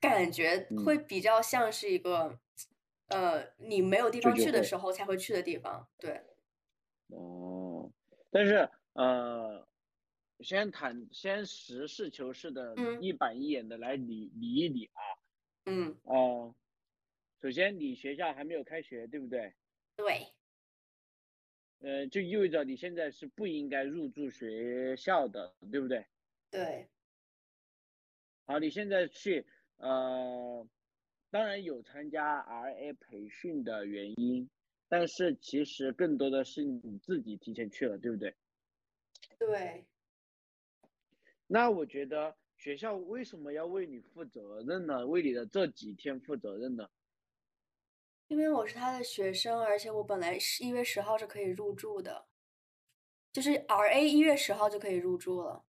[0.00, 2.38] 感觉嗯会比较像是一个。
[3.10, 6.20] 呃，你没有地方去的时候才会去的地方，对，
[7.06, 7.90] 哦，
[8.30, 9.66] 但是呃，
[10.40, 15.02] 先谈先实事求是的，嗯一板一眼的来理理一理啊。
[15.66, 16.54] 嗯，哦、
[17.42, 19.52] 首先你学校还没有开学，对不对？
[19.96, 20.26] 对，
[21.80, 26.06] 呃，就意味着你现在是不应该入住学校的，对不对？
[26.50, 26.88] 对，
[28.46, 29.44] 好，你现在去，
[29.76, 30.66] 呃，
[31.30, 34.48] 当然有参加 RA 培训的原因，
[34.88, 38.34] 但是其实更多的是你自己提前去了，对不对？
[39.38, 39.84] 对，
[41.48, 45.06] 那我觉得学校为什么要为你负责任呢？
[45.06, 46.88] 为你的这几天负责任呢？
[48.28, 52.26] 因为我是他的学生，而且我本来是一月十号是可以入住的，
[53.32, 55.64] 就是 RA 一月十号就可以入住了。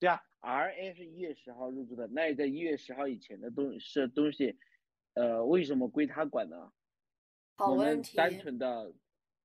[0.00, 4.58] 对啊，RA 是一月十号入住的，那你在一月十号以前的东是东西，
[5.14, 6.72] 呃，为什么归他管呢？
[7.58, 8.92] 我好问题，们单纯的，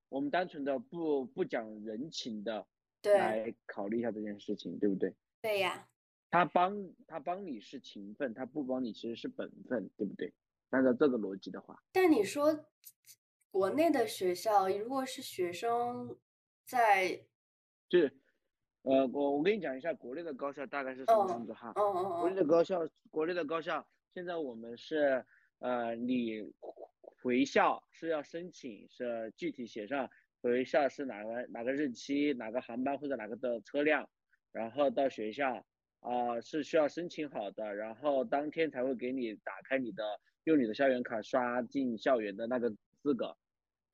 [0.08, 2.66] 我们单纯的不不讲人情的对
[3.12, 5.14] 来考虑一下这件事情，对不对？
[5.42, 5.86] 对呀，
[6.30, 6.74] 他帮
[7.06, 10.32] 他帮你是情分，他不帮你其实是本分，对不对？
[10.70, 12.66] 按照这个逻辑的话，但你说
[13.50, 16.16] 国内的学校，如果是学生
[16.64, 17.24] 在，
[17.88, 18.12] 就是，
[18.82, 21.72] 呃，我我跟你讲一下国内的高校大概是什么嗯样子哈。
[21.76, 25.24] 嗯嗯国内嗯，的高校，国内的高校，现在我们是，
[25.60, 26.42] 呃，你
[27.22, 30.10] 回校是要申请，是具体写上
[30.50, 34.06] 回校是哪个哪个日期、哪个航班或者哪个的车辆，
[34.52, 35.64] 然后到学校，
[36.00, 40.04] 啊、是需要申请好的，然后当天才会给你打开你的，
[40.44, 42.68] 用你的校园卡刷进校园的那个
[43.00, 43.34] 资格。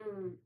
[0.00, 0.36] 嗯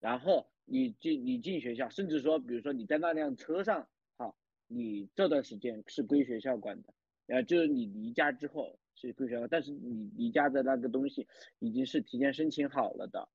[0.00, 6.92] 然后你进你进学校，甚至说，比如说你在那辆车上，好，你这段时间是归学校管的，
[7.28, 11.28] 呃，就是你离家之后是归学校，但是你离家的那个东西
[11.60, 13.28] 已经是提前申请好了的。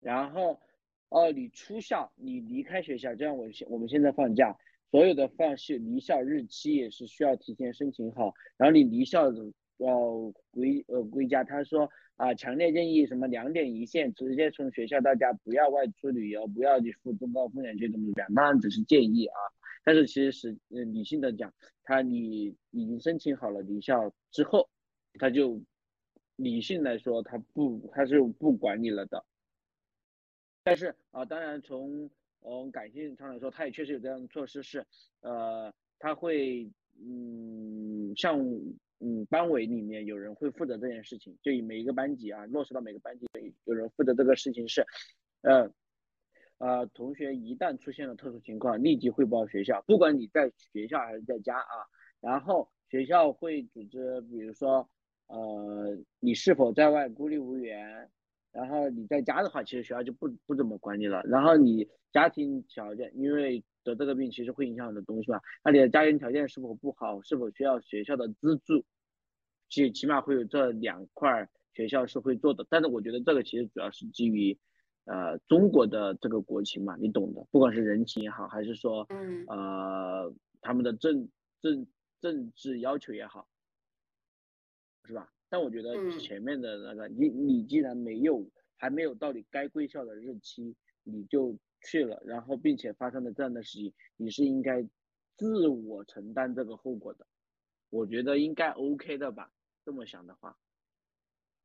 [0.00, 0.58] 然后，
[1.10, 4.56] 哦，你出校，你离开学校，就像我现我们现在放假，
[4.90, 8.32] 所有的放学离校日期也是需要提前申请好。
[8.56, 18.34] 然后你离校的要归呃归家，他说啊，强烈建议什么两点一线，直接从学校到家，不要外出旅游，不要去负中高风险区怎么怎么样。
[18.34, 19.38] 当然只是建议啊，
[19.84, 24.68] 但是其实是呃理性的讲，他你已经申请好了离校之后，
[25.18, 25.60] 他就
[26.36, 29.24] 理性来说，他不他是不管你了的。
[30.62, 32.10] 但是啊，当然从
[32.42, 34.86] 嗯感性上来说，他也确实有这样的措施是，
[35.20, 36.70] 呃，他会
[37.02, 38.38] 嗯像
[39.00, 43.26] 嗯班委里面有人会负责这件事情，就以每一个班级啊落实到每个班级
[43.64, 44.84] 有人负责这个事情是，
[45.42, 45.70] 呃
[46.58, 51.88] 呃同学一旦出现了特殊情况，立即汇报学校，不管你在学校还是在家啊，
[52.20, 54.88] 然后学校会组织，比如说
[55.26, 58.10] 呃你是否在外孤立无援。
[58.52, 61.22] 然后你在家的话，其实学校就不不怎么管你了。
[61.24, 65.40] 然后你家庭条件，因为得这个病其实会影响很多东西嘛。
[65.64, 68.84] 那你的家庭条件是否不好，是否需要学校的资助，
[69.68, 72.66] 起起码会有这两块学校是会做的。
[72.68, 74.58] 但是我觉得这个其实主要是基于，
[75.04, 77.46] 呃，中国的这个国情嘛，你懂的。
[77.52, 81.28] 不管是人情也好，还是说，嗯呃，他们的政
[81.62, 81.86] 政
[82.20, 83.48] 政治要求也好，
[85.04, 85.30] 是吧？
[85.50, 94.82] 但我觉得嗯前面的那个，你你既然没有还没有到你该归校的日期，你就去了，然后并且发生了这样的事情，你是应该
[95.36, 97.26] 自我承担这个后果的。
[97.90, 99.50] 我觉得应该 OK 的吧，
[99.84, 100.56] 这么想的话，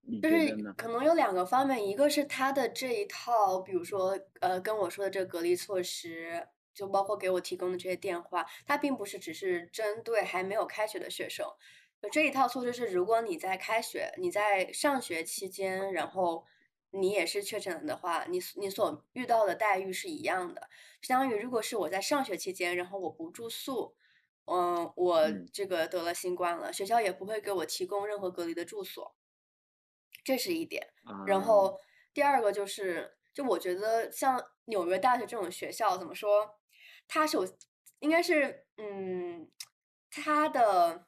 [0.02, 0.74] 你就是觉得呢？
[0.76, 11.45] 可能有两个方面，一个是他的这一套，比如说呃跟我说的这个隔离措施，就包括给我提供的这些电话，他并不是只是针对还没有开学的学生。
[12.01, 16.45] 就这一套措施是，如果你在开学、你在上学期间，然后
[16.91, 20.69] 你也是确诊了的话，你你所遇到的待遇是一样的。
[21.01, 23.95] 相当于如果是我在上学期间，然后我不住宿，
[24.45, 29.15] 嗯，我嗯这个得了新冠了，学校也不会给我提供任何隔离的住所，
[30.23, 30.93] 这是一点。
[31.25, 31.79] 然啊，后
[32.13, 36.60] 第二个就是，就我觉得像纽约大学这种学校，怎么说？
[37.08, 37.43] 它首
[37.99, 39.49] 应该是，嗯，
[40.10, 41.08] 它的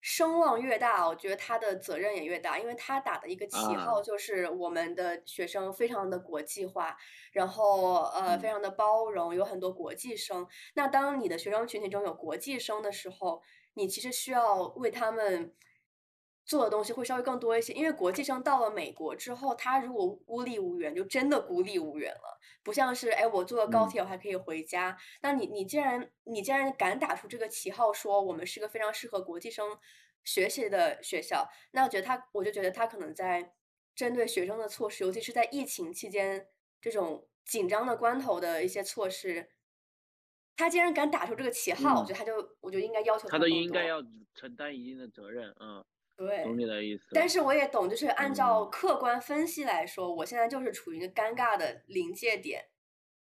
[0.00, 6.96] 声望越大，我觉得他的责任也越大，因为他打的一个旗啊，号就是我们的学生非常的国际化，
[7.32, 8.50] 然后呃非嗯。
[8.50, 10.46] 常的包容，有很多国际生。
[10.74, 13.42] 那当你的学生群体中有国际生的时候，
[13.74, 15.54] 你其实需要为他们
[16.50, 24.98] 做的东西会稍微更多一些，因为国际生到了美国之后，他如果孤立无援，就真的孤立无援了，不像是哎，我坐了高嗯铁我还可以回家。
[25.22, 29.78] 那你你既然你既然敢打出这个旗号，说我们是个非常适合国际生
[30.24, 33.54] 学习的学校，那我觉得他，我就觉得他可能在
[33.94, 36.48] 针对学生的措施，尤其是在疫情期间
[36.80, 39.50] 这种紧张的关头的一些措施，
[40.56, 43.46] 他既然敢打出这个旗号，我觉嗯，得他就我就应该要求他都。
[43.46, 44.02] 应该要
[44.34, 45.84] 承担一定的责任，嗯，
[46.26, 52.66] 懂对，你的意思，但是我也懂，就是按照嗯客观分析来说，我现在就是处于一个尴尬的临界点。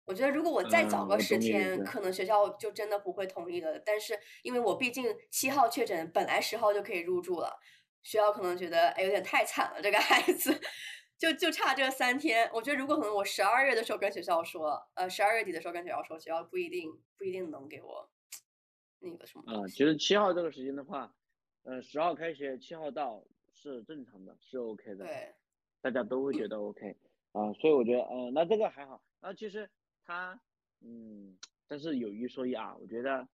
[0.05, 3.77] 我觉得如果我再早嗯，个十天，思，可能学校就真的不会同意了。
[3.79, 7.59] 但是因为我毕竟七号确诊，本来十号就可以入住了，
[8.03, 10.57] 学校可能觉得哎有点太惨了，这个孩子
[11.19, 12.49] 就就差这三天。
[12.53, 18.09] 我觉得如果可能我十二月的时候跟学校说，呃十二月底的时候跟学校说，学校不一定不一定能给我
[18.99, 19.75] 那个什么东啊，西。
[19.75, 21.13] 其实七号这个时间的话，
[21.67, 23.21] 呃，十号开学，七号到
[23.53, 25.35] 是正常的，是 OK 的，对，
[25.81, 26.95] 大家都会觉得 OK
[27.33, 29.03] 啊，所以我觉得，呃，那这个还好。
[29.19, 29.69] 那其实
[30.05, 30.39] 他，
[30.79, 33.27] 嗯，但是有一说一啊，我觉得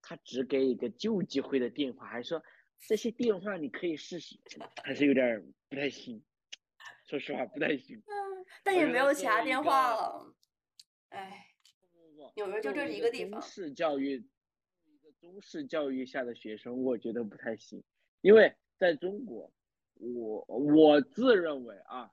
[0.00, 2.40] 他只给一个救济会的电话，还说
[2.86, 4.38] 这些电话你可以试试，
[4.84, 6.22] 还是有点儿不太行。
[7.04, 7.98] 说实话，不太行。
[7.98, 10.32] 嗯，但也没有其他电话了。
[11.08, 11.48] 哎，
[12.36, 13.40] 纽约就这一一个地方。
[13.40, 14.24] 中式教育，
[15.20, 17.82] 中式教育下的学生，我觉得不太行，
[18.22, 19.52] 因为在中国，
[19.94, 22.10] 我我自认为啊，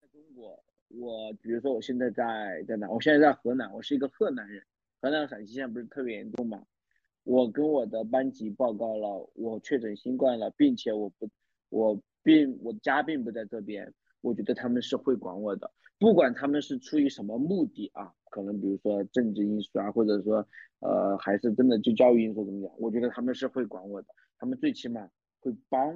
[0.00, 2.88] 在中国，我比如说我现在在在哪？
[2.88, 4.64] 我现在在河南，我是一个河南人，
[5.00, 6.64] 河南陕西现在不是特别严重嘛？
[7.24, 11.28] 我跟我的班级报告了，我确诊新冠了，并且我不，
[11.68, 15.70] 我并我家并不在这边，我觉得他们是会管我的。
[15.98, 20.46] 不管他们是出于什么目的啊，可能比如说政治因素啊，或者说
[20.78, 25.94] 呃还是真的就教育因素怎么讲，我觉得他们是会管我的，他们最起码会帮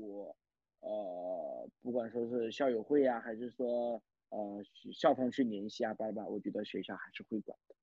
[0.00, 0.36] 我，
[0.80, 7.74] 呃，不管说是校友会啊，还是说呃校方去联系啊，拜拜，我觉得学校还是会管的，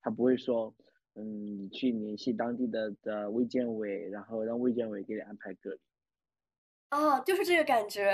[0.00, 0.74] 他不会说
[1.14, 5.80] 嗯你去联系当地的的卫健委，然后让卫健委给你安排隔离。
[6.90, 8.10] 啊，就是这个感觉，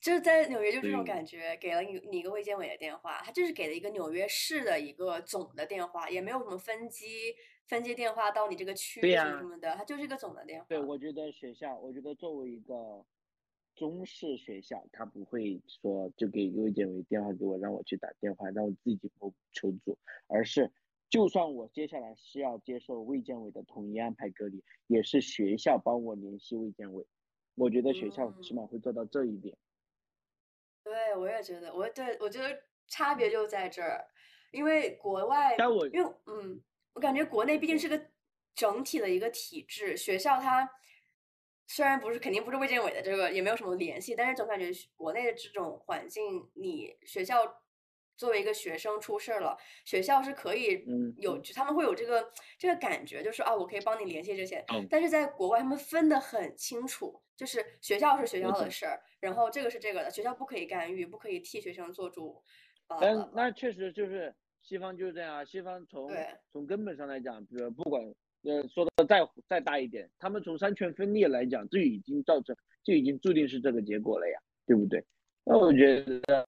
[0.00, 7.34] 就是在纽约就这种感觉，给了你你一个卫健委的电话，他就是给了一个纽约市的一个总的电话，也没有什么分机
[7.66, 13.04] 分机电话到你这个区对什么什么的，它就是一个总的电话对，我觉得学校，我觉得作为一个
[13.74, 20.72] 中式学校，他不会说就给一个卫健委电话给我，让我去打电话，让我自己求求助，而是
[21.10, 27.04] 就算我接下来是要接受卫健委的统一安排隔离，也是学校帮我联系卫健委。
[27.56, 29.58] 我觉得学校起嗯，码会做到这一点。
[30.88, 34.06] 对，我也觉得，我对我觉得差别就在这儿，
[34.52, 36.62] 因为国外，但我因为嗯，
[36.94, 38.00] 我感觉国内毕竟是个
[38.54, 40.66] 整体的一个体制，学校它
[41.66, 47.62] 虽然不是肯定不是卫健委的这个，也没有什么联系，但是总感觉学国内的这种环境，你学校
[48.18, 54.62] 作为一个学生出事儿了，学校是可以嗯有，他们会有这个这个感觉，就是啊，我可以帮你联系这些。
[54.74, 62.42] 嗯但是在国外，他们分得很清楚，就是学校是学校的事儿，然后这个是这个的，学校不可以干预，不可以替学生做主。
[62.88, 66.10] 巴拉巴拉但那确实就是西方就是这样啊，西方从
[66.52, 68.02] 从根本上来讲，比如不管
[68.42, 75.04] 呃说的再再大一点，他们从三权分立来讲，就已经造成就已经注定是这个结果了呀，对不对？
[75.44, 76.46] 那我觉得，呃，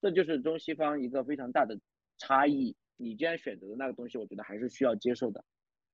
[0.00, 1.78] 这就是中西方一个非常大的
[2.18, 2.76] 差异。
[2.96, 5.44] 你既然选择的那个东西，我觉得还是需要接受的。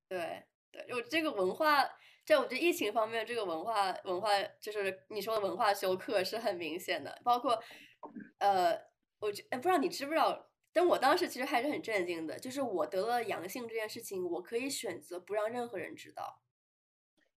[0.09, 1.83] 对对，有这个文化，
[2.25, 7.57] 在我觉得疫情方面，这个文化文化就是你说的文化休克是很明显的，包括
[8.39, 8.77] 呃，
[9.19, 16.41] 我觉哎不知道你知不知道，但我当时其实还是很震惊的，就是我得了阳性这件事情，我可以选择不让任何人知道。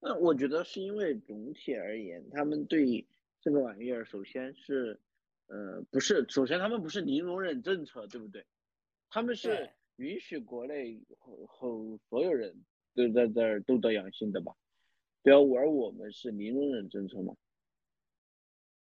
[0.00, 3.07] 那我觉得是因为总体而言，他们对
[3.40, 4.98] 这个玩意儿，首先是，
[5.50, 8.46] 呃，不是，首先他们不是零容忍政策，对不对？
[9.08, 14.54] 他们是允许国内后后所有人都在这儿都得阳性的吧？
[15.24, 17.34] 对啊，而我们是零容忍政策嘛。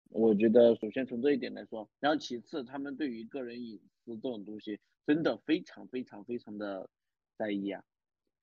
[0.09, 6.91] 我觉得首先从这一点来说，然后其次，他们对于个人隐私这种东西真的非常非常非常的
[7.37, 7.85] 在意啊。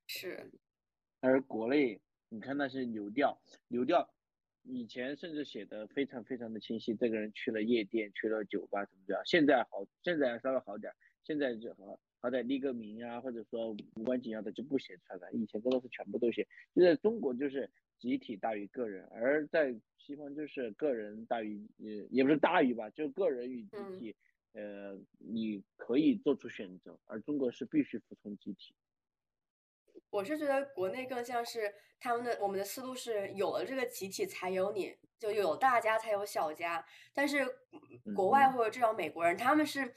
[0.07, 0.49] 是，
[1.19, 4.13] 而国内，你看那些流调，流调
[4.63, 24.15] 以前甚至写的非常非常的清晰，这个人去了夜店，去了酒吧怎么怎么样，现在好，现在稍微好点儿，现在就好好歹立个名啊，或者说无关紧要的就不写出来了，以前真的是全部都写，就在中国就是集体大于个人，而在西方就是个人大于，呃，也不是大于吧，就个人与集嗯体，
[24.53, 28.73] 呃，你可以做出选择，而中国是必须服从集体。
[30.09, 36.85] 我是觉得国内更像是他们的我们的思路是有了这个集体才有你，就有大家才有小家。
[37.13, 37.43] 但是
[38.05, 39.95] 嗯国外嗯或者至少美国人，他们是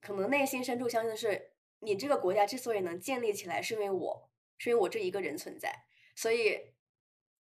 [0.00, 5.86] 可能内心深处相信的是，你这个国家之所以能建立起来，是因为我，是因为我这一个人存在。
[6.14, 6.74] 所以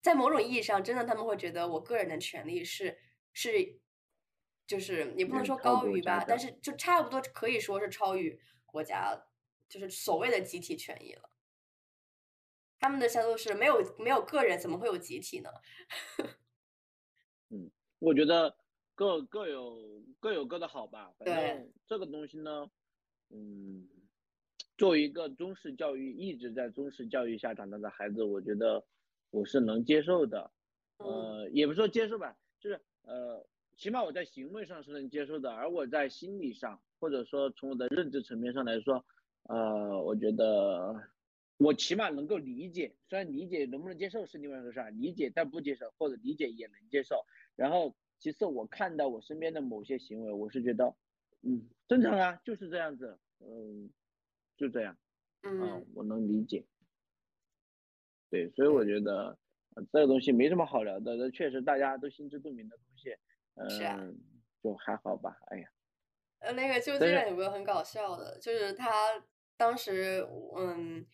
[0.01, 2.99] 在某种意义上，真的他们会觉得我个人的权利是
[3.33, 3.81] 是，
[4.67, 9.27] 就是也不能说高于吧，但是就差不多可以说是超于国家，
[9.69, 11.31] 就是所谓的集体权益了。
[12.85, 15.49] 他们的思路是没有没有个人，怎么会有集体呢？
[17.49, 18.55] 嗯我觉得
[18.95, 22.71] 各各有各有各的好吧，反正这个东西呢，
[23.31, 23.89] 嗯，
[24.77, 28.85] 作为一个中式教育一直在中式教育下长大的孩子，我觉得
[29.31, 30.51] 我是能接受的，
[30.99, 31.09] 嗯。
[31.09, 33.43] 呃，也不是说接受吧，就是呃，
[33.79, 39.03] 起码我在行为上是能接受的，而我在心理上或者说从我的认知层面上来说，
[39.45, 40.95] 呃，我觉得
[41.57, 47.25] 我起码能够理解，虽然理解能不能接受是另外一回事儿，理解但不接受，或者理解也能接受。
[47.57, 50.95] 然后其次我看到我身边的某些行为，我是觉得，
[51.43, 53.91] 嗯，正常啊，就是这样子，嗯，
[54.57, 54.97] 就这样，
[55.43, 56.65] 嗯嗯，我能理解。
[58.31, 59.39] 对，所以我觉得、
[59.77, 63.17] 呃这个东西没什么好聊的，这确实大家都心知肚明的东西，
[63.55, 64.19] 嗯、
[64.63, 65.69] 就还好吧，哎呀，
[66.41, 69.23] 呃，那个旧但是金山有个很搞笑的，就是他
[69.57, 71.07] 当时，嗯，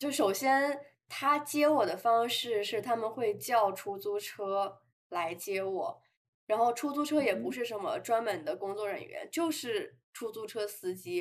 [0.00, 4.78] 就首先他接我的方式是他们会叫出租车
[5.10, 6.02] 来接我，
[6.46, 11.20] 然后出租车也不嗯是什么专门的工作人员，就是出租车司机，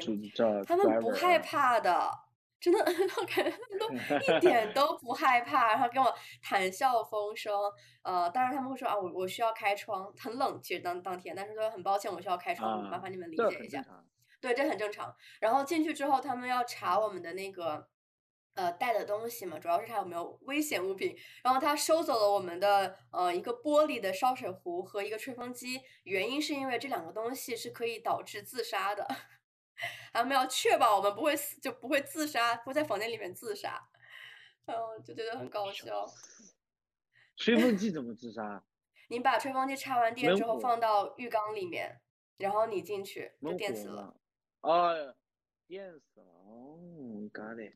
[0.65, 2.09] 他们不害啊怕的，
[2.61, 2.79] 真的，
[3.19, 3.89] 我感觉他们都
[4.37, 7.53] 一点都不害怕，然后跟我谈笑风生。
[8.03, 13.83] 呃，当然他们会说啊，我我需要开窗，很冷，其实当当天，但是说很抱歉，我需要开窗，麻啊烦你们理解一下。
[14.39, 15.13] 对，这很正常。
[15.41, 17.85] 然后进去之后，他们要查我们的那个
[18.60, 21.15] 呃带的东西嘛，主要是他有没有危险物品。
[21.43, 29.08] 然后他收走了我们的呃一个玻璃的烧水壶和一个吹风机，原因是因为这两个东西是可以导致自杀的。
[30.12, 33.82] 他们要确保我们不会死，就不会自杀，不会在房间里面自杀。
[34.65, 36.06] 嗯，就觉得很搞笑。
[37.38, 38.62] 吹风机怎么自杀？
[39.08, 42.02] 你把吹风机插完电之后放到浴缸里面，
[42.38, 44.13] 然后你进去就电死了。
[44.62, 45.12] 火了。
[45.12, 45.15] 哦，
[45.65, 46.26] 电死了。
[46.26, 46.78] 哦
[47.34, 47.74] ，got it。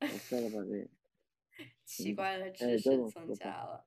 [0.00, 0.78] 没事了吧这？
[0.84, 0.88] 嗯
[1.84, 3.86] 奇怪的哎知这识增加了。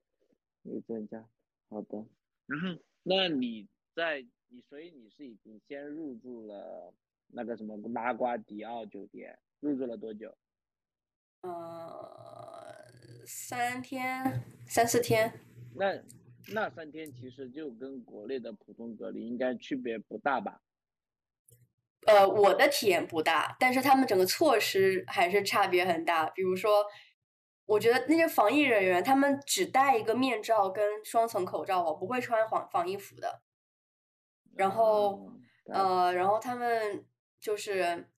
[0.64, 1.28] 有增加。
[1.68, 1.98] 好的。
[2.46, 6.94] 然后，那你在你所以你是已经先入住了
[7.28, 10.34] 那个什么拉瓜迪奥酒店，入住了多久？
[11.42, 12.86] 呃，
[13.26, 15.42] 三天、三四天，
[15.76, 16.02] 那
[16.54, 20.62] 那三天其实就跟国内的普通隔离应该区别不大吧？
[22.08, 26.26] 呃，我的体验不大，但是他们整个措施还是差别很大。
[26.28, 26.86] 比如说，
[27.66, 33.42] 我觉得那些防疫人员，他们只戴一个面罩跟双层口罩，我不会穿防防疫服的。
[34.56, 35.30] 然后
[35.66, 37.06] 嗯呃，然后他们
[37.42, 38.10] 就是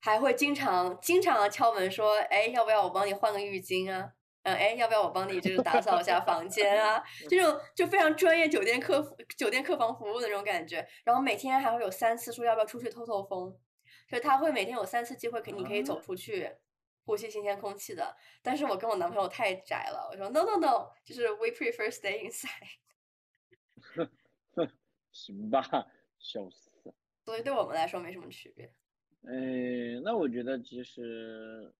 [0.00, 4.12] 还会经常经常敲门说，哎，要不要我帮你换个浴巾啊？
[4.42, 7.02] 嗯，哎，要不要我帮你就是打扫一下房间啊？
[7.28, 10.86] 这种就非常专业酒店客服酒店客房服务的那种感觉。
[11.04, 13.54] 然后每天还会有三次说要不要出去透透风，
[14.08, 16.50] 就是他会每天有三次机会给你可以走出去
[17.04, 18.16] 呼吸新鲜空气的。
[18.42, 22.78] 但是我跟我男朋友太宅了，我说 no no no，就是 we prefer stay inside。
[25.12, 25.62] 行吧，
[26.18, 26.70] 笑死。
[27.26, 28.72] 所以对我们来说没什么区别。
[29.24, 31.74] 嗯，那我觉得其实。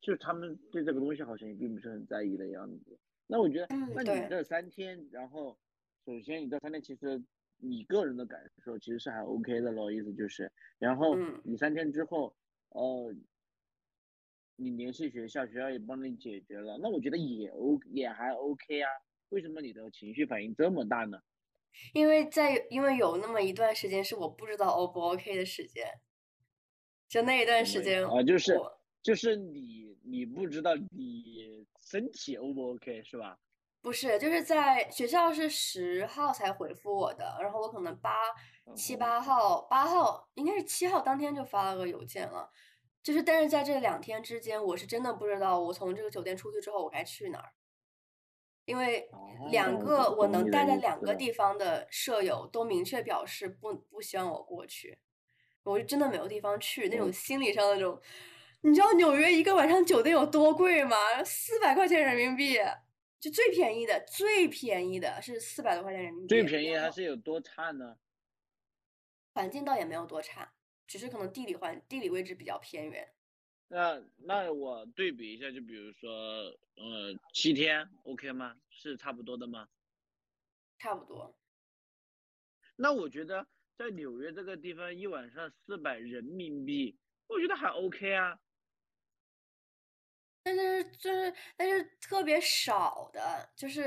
[0.00, 2.98] 就是他们对这个东西好像也并不是很在意的样子。
[3.26, 5.58] 那我觉得，那你这三天，然后
[6.04, 7.22] 首先你这三天其实
[7.58, 12.36] 你个人的感受其实是还 OK 的咯，意思就是，然后你三天之后，
[12.68, 13.14] 呃，
[14.56, 18.88] 你联系学校，学校也帮你解决了，那我觉得也 O 也还 OK 啊。
[19.30, 21.18] 为什么你的情绪反应这么大呢？
[21.92, 25.84] 因为在因为有那么一段时间是我不知道 O 不 OK 的时间，
[27.08, 28.56] 就那一段时间啊，就是。
[29.06, 33.38] 就是你，你不知道你身体 O 不 OK 是吧？
[33.80, 38.10] 不是，就是在学校是十号才回复我的，然后我可能八
[38.74, 42.50] 七八号，八号应该是七号当天就发了个邮件了。
[43.00, 47.52] 就是，但是在这两天之间，我是真的不知道我从这个酒店出去之后我该去哪儿，
[48.64, 49.08] 因为
[49.52, 54.98] 两个我能待在两个地方的舍友都明确表示不不希望我过去，
[55.62, 58.02] 我就真的没有地方去，那种心理上的那种。
[58.62, 60.96] 你知道纽约一个晚上酒店有多贵吗？
[61.24, 62.58] 四百块钱人民币，
[63.20, 66.28] 就最便宜的，最便宜的是四百多块钱人民币。
[66.28, 67.96] 最便宜还是有多差呢？
[69.34, 70.52] 环境倒也没有多差，
[70.86, 73.08] 只是可能地理环地理位置比较偏远。
[73.68, 76.10] 那那我对比一下，就比如说，
[76.76, 78.56] 呃，七天 OK 吗？
[78.70, 79.68] 是差不多的吗？
[80.78, 81.38] 差不多。
[82.74, 83.46] 那我觉得
[83.76, 86.96] 在纽约这个地方，一晚上四百人民币，
[87.28, 88.38] 我觉得还 OK 啊。
[90.46, 93.20] 但是就是，但是特别少的，
[93.56, 93.84] 就是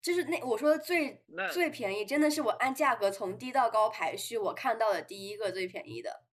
[0.00, 1.22] 就是那我说的最
[1.52, 6.24] 最便宜，真的是我按价格从低到高排序，我看到的第一个最便宜的。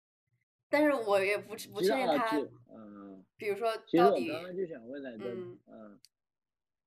[0.70, 2.36] 但是我也不不确定它，
[2.74, 4.22] 嗯，比如说到底。
[4.24, 5.26] 其实我刚刚就想问来着，
[5.68, 6.00] 嗯，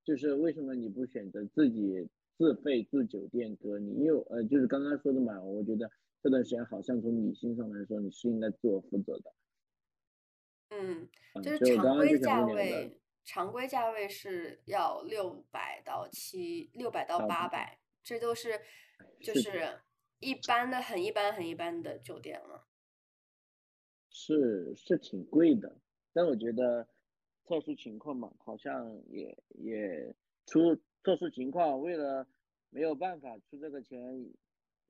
[0.03, 3.85] 就是为什么你不选择自己自费住酒店隔离？
[3.93, 5.89] 因为呃，就是刚刚说的嘛，我觉得
[6.21, 9.33] 这段时间好像从理性上来说，你是应该自我负责的。
[10.75, 11.07] 嗯，
[11.43, 18.59] 就是常规价位，常规价位是要六百到七六百到八百，这都是
[19.21, 19.79] 就是
[20.19, 22.65] 一般的很一般很一般的酒店了。
[24.09, 25.77] 是是挺贵的，
[26.11, 26.87] 但我觉得
[27.45, 30.15] 特殊情况嘛，好像也也
[30.47, 32.27] 出特殊情况，为了
[32.71, 33.99] 没有办法出这个钱，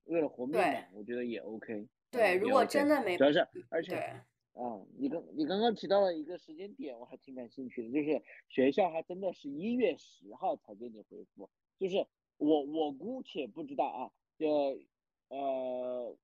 [0.05, 1.87] 为了活命嘛，我觉得也 OK。
[2.09, 4.21] 对，如果真的没，主要是而且。
[4.53, 11.49] 啊，你刚你刚刚提到了一个时间点，我还挺感兴趣的，就是学校还真的是一月十号才给你回复，
[11.79, 12.05] 就是
[12.37, 14.79] 我我姑且不知道啊，就
[15.29, 16.15] 呃，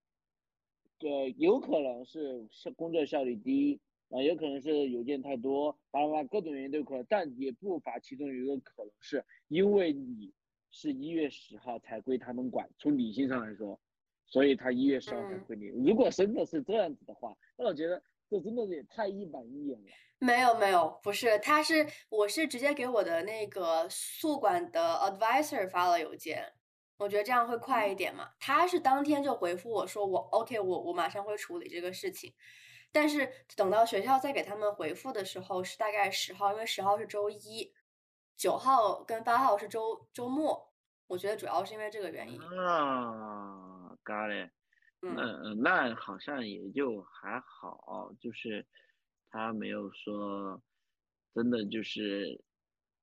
[0.99, 10.31] 对，有可能是是工作效率低啊，有可能是邮件太多，巴拉巴拉各种原因都有可能，但也不乏其中有一个可能是因为你
[10.69, 13.79] 是一月十号才归他们管，从理性上来说，
[14.27, 15.65] 所以他一月十号才回你。
[15.65, 17.99] 如果真的是这样子的话，那我觉得。
[18.29, 19.87] 这真的也太一板一眼了。
[20.19, 26.53] 没有没有，不是，他是我是直接给我的那个宿管的 advisor 发了邮件，
[26.97, 28.29] 我觉得这样会快一点嘛。
[28.39, 32.33] 他是当天就回复我说我 OK，我我马上会处理这个事情。
[32.91, 37.71] 但是等到学校再给他们回复的时候是大概十号，因为十号是周一，
[38.35, 40.69] 九号跟八号是周周末。
[41.07, 42.41] 我觉得主要是因为这个原因。
[42.41, 44.51] 啊，got it。
[45.01, 48.65] 嗯嗯，那好像也就还好，就是
[49.29, 50.61] 他没有说
[51.33, 52.41] 真的就是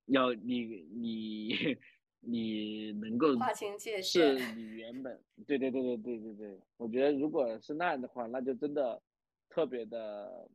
[0.07, 1.55] 要你你
[2.21, 4.53] 你能够划清界限，是。
[4.55, 9.03] 你原本对对对对对对对，我觉得如果是那样的话，那就真的
[9.49, 10.51] 特别的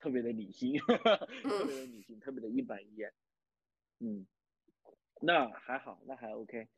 [0.00, 3.12] 特别的 理性，特别的理性，特别的一板一眼，
[4.00, 4.26] 嗯，
[5.20, 6.68] 那还好，那还 OK，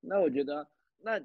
[0.00, 1.20] 那我觉得那。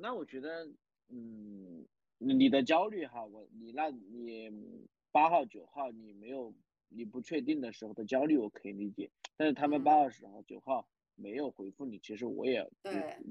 [0.00, 0.68] 那我觉得，
[1.08, 1.86] 嗯，
[2.18, 4.50] 你的焦虑哈，我你那你
[5.10, 6.54] 八号九号你没有
[6.88, 12.70] 你不确定的时候的焦虑我可以理解，但是他们八号十号九号没有回复你，其实我也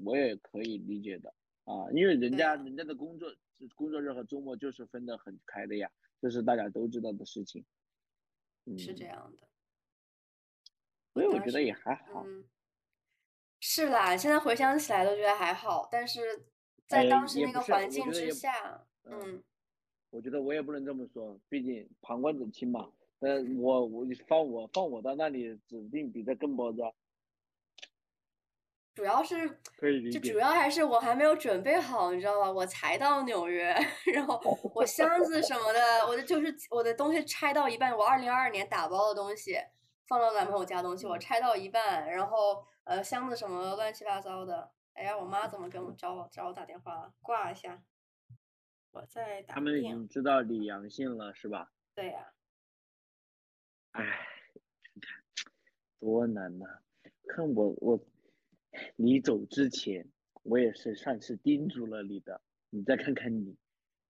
[0.04, 1.32] 我也可以理解的
[1.64, 3.34] 啊，因为人家人家的工作
[3.74, 5.90] 工作日和周末就是分得很开的呀，
[6.20, 7.64] 这是大家都知道的事情。
[8.76, 9.48] 是这样的。
[11.14, 12.26] 所以我觉得也还好。
[13.70, 16.42] 是啦，现在回想起来都觉得还好，但是
[16.86, 19.44] 在哎当时那个环境之下，嗯嗯，
[20.08, 22.88] 我觉得我也不能这么说，毕竟旁观者清嘛。
[23.20, 26.78] 呃，我我放我放我到那里，指定比这更包子，
[28.94, 30.38] 主要是可以理解就主。
[30.38, 32.50] 要还是我还没有准备好，你知道吧？
[32.50, 33.76] 我才到纽约，
[34.14, 34.40] 然后
[34.74, 39.58] 我箱子什么的，我的就是我的东西拆到一半，我二零二二年打包的东西
[40.06, 44.72] 放到男朋友家东西，我嗯拆到一半，然后呃箱子什么乱七八糟的。
[44.94, 47.14] 哎呀，我妈怎么给我找我找我打电话了？
[47.20, 47.82] 挂一下，
[48.92, 49.82] 我在打他们已。
[49.82, 51.70] 经知道你阳性了，是吧？
[51.94, 52.32] 对呀、
[53.92, 55.52] 唉，看看
[56.00, 56.64] 多难呐、
[57.28, 58.00] 看我我，
[58.96, 60.10] 你走之前，
[60.42, 62.40] 我也是算是叮嘱了你的。
[62.70, 63.54] 你再看看你，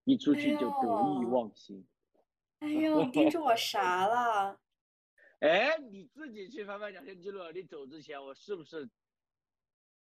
[0.05, 1.85] 一出哎去就得意忘形。
[2.61, 4.61] 哎呦，你叮嘱我啥了？
[5.41, 8.89] 哎，你自己去翻翻聊天记录，你走之前我是不是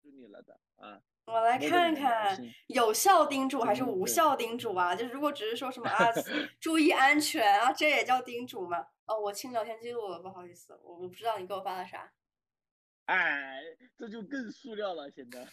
[0.02, 1.00] 祝你了的啊？
[1.26, 2.36] 我来看看
[2.68, 4.96] 有效叮嘱还是无效叮嘱啊？
[4.96, 6.10] 就是如果只是说什么啊，
[6.58, 8.86] 注意安全啊，这也叫叮嘱吗？
[9.06, 12.12] 哦，我清聊天记录了，不好意思，我我不知道你给我发的啥。
[13.06, 13.60] 哎，
[13.98, 15.46] 这就更塑料了，显得。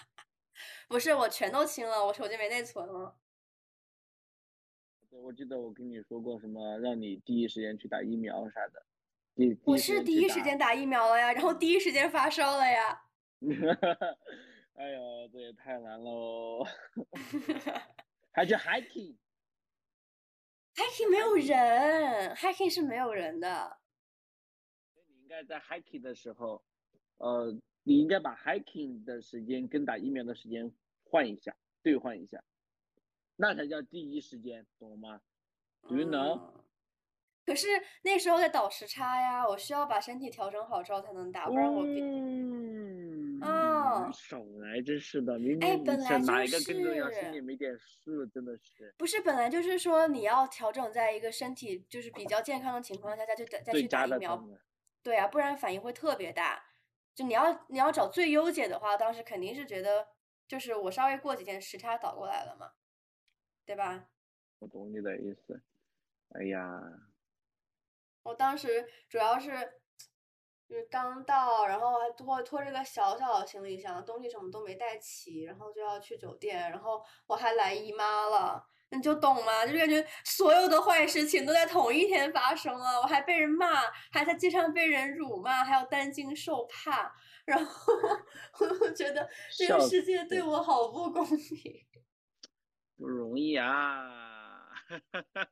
[0.88, 3.16] 不是，我全都清了，我手机没内存了。
[5.12, 8.82] 对，我记得我跟你说过什么，让你第一时间去打疫苗啥的。
[9.62, 13.02] 我是第一时间打间打疫苗了呀，然后第一时间发烧了呀。
[14.74, 16.64] 哎呦，这也太难喽！
[18.32, 19.10] 还去 hiking，hiking
[21.12, 23.76] 没有人，hiking 是没有人的。
[25.08, 26.64] 你应该在 hiking 的时候，
[27.18, 30.72] 呃，你应该把 hiking 的时间跟打疫苗的时间
[31.04, 32.42] 换一下，兑换一下，
[33.42, 35.20] 那才叫第一时间，懂了吗
[35.88, 36.38] ？Do you know？
[36.38, 36.62] 嗯
[37.44, 37.66] 可是
[38.04, 54.40] 那时候在倒时差呀，我需要把身体调整好之后才能打，不然我比嗯，哦你少来，真是的，明哎明你本来哪一个更重要，心里没点数，真的是不是本来就是说你要调整在一个身体就是比较健康的情况下再去打再去打疫苗。
[55.02, 56.62] 对啊，不然反应会特别大。
[57.12, 60.06] 就你要你要找最优解的话，当时肯定是觉得
[60.46, 62.70] 就是我稍微过几天时差倒过来了嘛，
[63.64, 64.08] 对吧？
[64.58, 65.62] 我懂你的意思。
[66.30, 66.80] 哎呀，
[68.22, 69.50] 我当时主要是
[70.68, 79.66] 就是刚到，然后还拖拖着个小小的行李箱，东西什么都没带齐，然后就要去酒店，然后我还来姨妈了，你就懂吗？
[79.66, 87.92] 就是感觉所有的坏事情都在同一天发生了，我还被人骂，还在街上被人辱骂，还要担惊受怕，然后
[88.80, 91.84] 我觉得这个世界对我好不公平。
[92.96, 94.68] 不容易啊。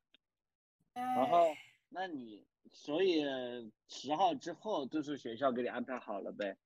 [0.93, 1.55] 然后，
[1.89, 3.23] 那你所以
[3.89, 6.57] 十号之后就是学校给你安排好了呗？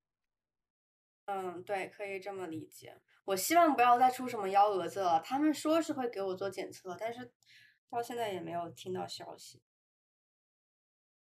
[1.27, 3.01] 嗯，对，可以这么理解。
[3.25, 5.20] 我希望不要再出什么幺蛾子了。
[5.25, 7.33] 他们说是会给我做检测，但是
[7.89, 9.62] 到现在也没有听到消息。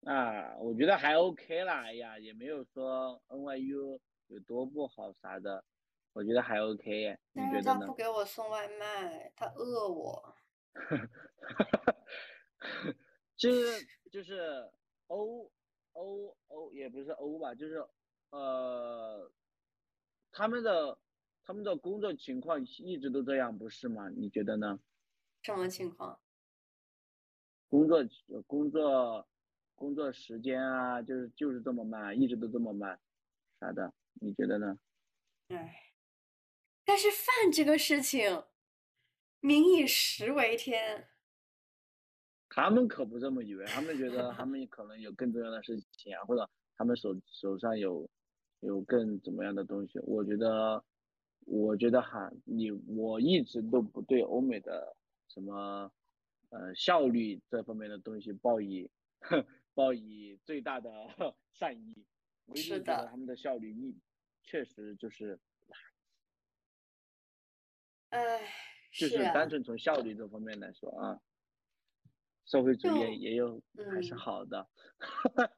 [0.04, 5.64] 啊，我觉得还 OK 啦，哎呀，也没有说 NYU 有多不好啥的，
[6.16, 7.94] 我觉得还 OK，你觉得呢但是他不？
[7.94, 10.34] 给我送外卖，他饿我。
[13.36, 14.66] 就是就是
[15.08, 15.52] 欧
[15.92, 17.86] 欧欧也不是欧吧，就是
[18.30, 19.30] 呃，
[20.32, 20.98] 他们的
[21.44, 24.08] 他们的工作情况一直都这样，不是吗？
[24.08, 24.80] 你觉得呢？
[25.42, 26.18] 什么情况？
[27.68, 27.98] 工作
[28.28, 29.28] 呃工作
[29.74, 32.98] 工作时间啊，就是就是这么慢，一直都这么慢，
[33.60, 34.78] 啥的，你觉得呢？
[35.48, 35.85] 唉，
[36.86, 38.44] 但是饭这个事情，
[39.40, 41.08] 民以食为天。
[42.48, 48.08] 他们可不这么以为，他们觉得他们可能有更重要的事情啊，或者他们手手上有
[48.60, 49.98] 有更怎么样的东西。
[50.04, 50.82] 我觉得，
[51.40, 54.96] 我觉得哈，你我一直都不对欧美的
[55.28, 55.90] 什么
[56.50, 58.88] 呃效率这方面的东西抱以
[59.74, 60.88] 抱以最大的
[61.52, 62.06] 善意。
[62.46, 63.92] 我一是的直觉得他们的效率一
[64.44, 65.38] 确实就是
[68.16, 68.40] 唉，
[68.92, 71.20] 就是啊单纯从效率这方面来说啊，
[72.46, 73.60] 社会主义也也有
[73.92, 74.68] 还是嗯好的。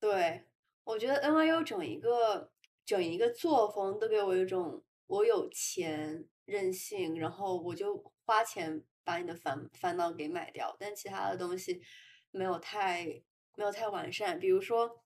[0.00, 0.44] 对，
[0.84, 2.50] 我觉得 NYU 整一个
[2.84, 11.82] 整一个作风都给我一种我有钱任性，然后我就花钱把你的烦烦恼给买掉，但其他的东西
[12.30, 13.04] 没有太
[13.56, 14.38] 没有太完善。
[14.38, 15.02] 比如说，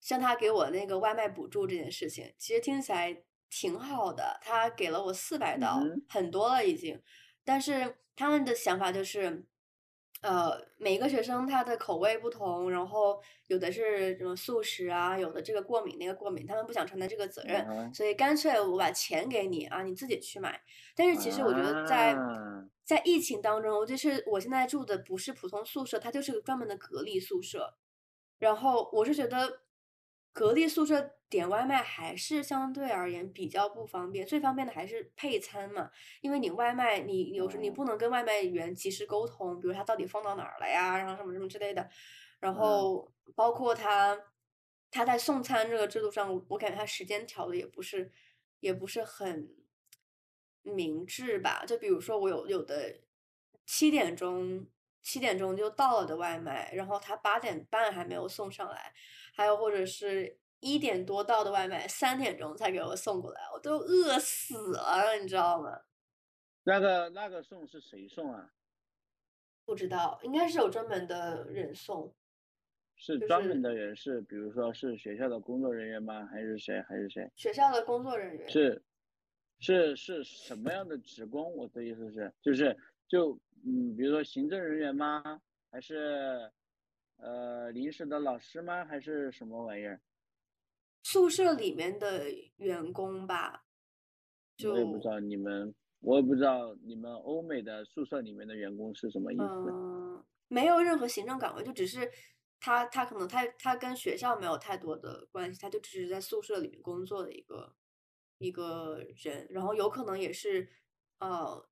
[0.00, 7.00] 像他给我那个外卖补助这件事情，其实听起来挺好的，他给了我四百刀，嗯很多了已经，
[7.44, 9.46] 但是他们的想法就是。
[10.22, 20.58] 呃，每一个学生他的口味不同，然后有的是什么素食啊，有的这个过敏那个过敏，他们不想承担这个责任，啊所以干脆我把钱给你啊，你自己去买。
[20.96, 27.76] 但是其实我觉得在、啊在疫情当中，我就是我现在住的不是普通宿舍，它就是个专门的隔离宿舍。
[28.38, 29.60] 然后我是觉得，
[30.36, 37.72] 隔离宿舍点外卖还是相对而言比较不方便，最方便的还是配餐嘛，因为你外卖你有时你哦。
[37.72, 41.88] 不能跟外卖员及时沟通，比如他到底放到哪儿了呀，然后什么什么之类的，
[42.38, 42.54] 然嗯。
[42.54, 44.14] 后包括他
[44.90, 48.12] 他在送餐这个制度上，我我感觉他时间调的也不是
[48.60, 49.48] 也不是很
[50.60, 53.00] 明智吧，就比如说我有有的
[53.64, 54.66] 七点钟
[55.02, 58.92] 七点钟就到了的外卖，然后他八点半还没有送上来，
[59.36, 65.78] 还有或者是一点多到的外卖，三点钟才给我送过来，我都饿死了，你知道吗？
[66.64, 68.50] 那个那个送是谁送啊？
[69.66, 72.14] 不知道，应该是有专门的人送，
[72.94, 76.26] 是是专门的人是，比如说是学校的工作人员吗？
[76.32, 76.80] 还是谁？
[76.88, 77.30] 还是谁？
[77.36, 78.48] 学校的工作人员。
[78.48, 78.82] 是
[79.58, 81.54] 是是什么样的职工？
[81.54, 82.74] 我的意思是，就是
[83.06, 85.42] 就嗯，比如说行政人员吗？
[85.70, 86.50] 还是
[87.16, 88.84] 呃临时的老师吗？
[88.84, 90.00] 还是什么玩意儿？
[91.02, 93.64] 宿舍里面的员工吧，
[94.56, 99.70] 就我也不知道你们，我也不知道你们欧美的宿舍里面的员工是什么意思。
[99.70, 102.10] 嗯，没有任何行政岗位，就只是
[102.58, 107.76] 他他可能他他跟学校没有太多的关系，他就只是在宿舍里面工作的一个
[108.38, 110.68] 一个人，然后有可能也是
[111.18, 111.68] 呃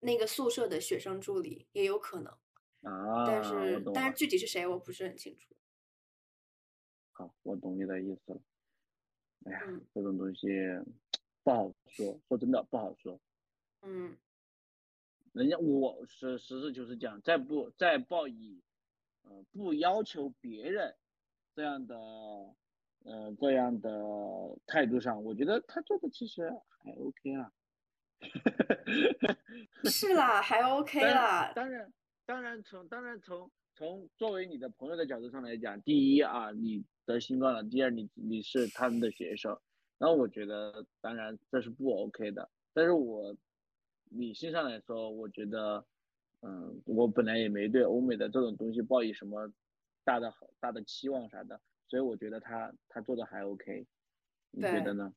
[0.00, 2.34] 那个宿舍的学生助理，也有可能，
[2.82, 3.82] 啊，但是。
[3.94, 5.54] 但是具体是谁我不是很清楚。
[7.12, 8.40] 好，我懂你的意思了。
[9.44, 10.48] 哎呀，嗯这种东西
[11.42, 13.20] 不好说，说真的不好说。
[13.82, 14.16] 嗯
[15.32, 18.62] 人家我实实事求是讲，再不再抱以
[19.22, 20.96] 呃不要求别人
[21.54, 21.96] 这样的
[23.04, 23.90] 呃这样的
[24.66, 26.50] 态度上，我觉得他做的其实
[26.82, 27.52] 还 OK 啊。
[29.84, 31.92] 是啦，还 OK 啦，当然
[32.28, 39.58] 当然从当然从从作为你的朋友的角度上来讲，第一啊，你得新冠了；第二，你你是他们的学生，
[39.96, 42.50] 然后我觉得当然这是不 OK 的。
[42.74, 43.34] 但是我
[44.10, 45.82] 理性上来说，我觉得，
[46.42, 49.50] 嗯，我本来也没对欧美的这种东西抱以什么
[50.04, 53.86] 大的大的期望啥的，所以我觉得他他做的还 OK，
[54.50, 55.14] 你觉得呢？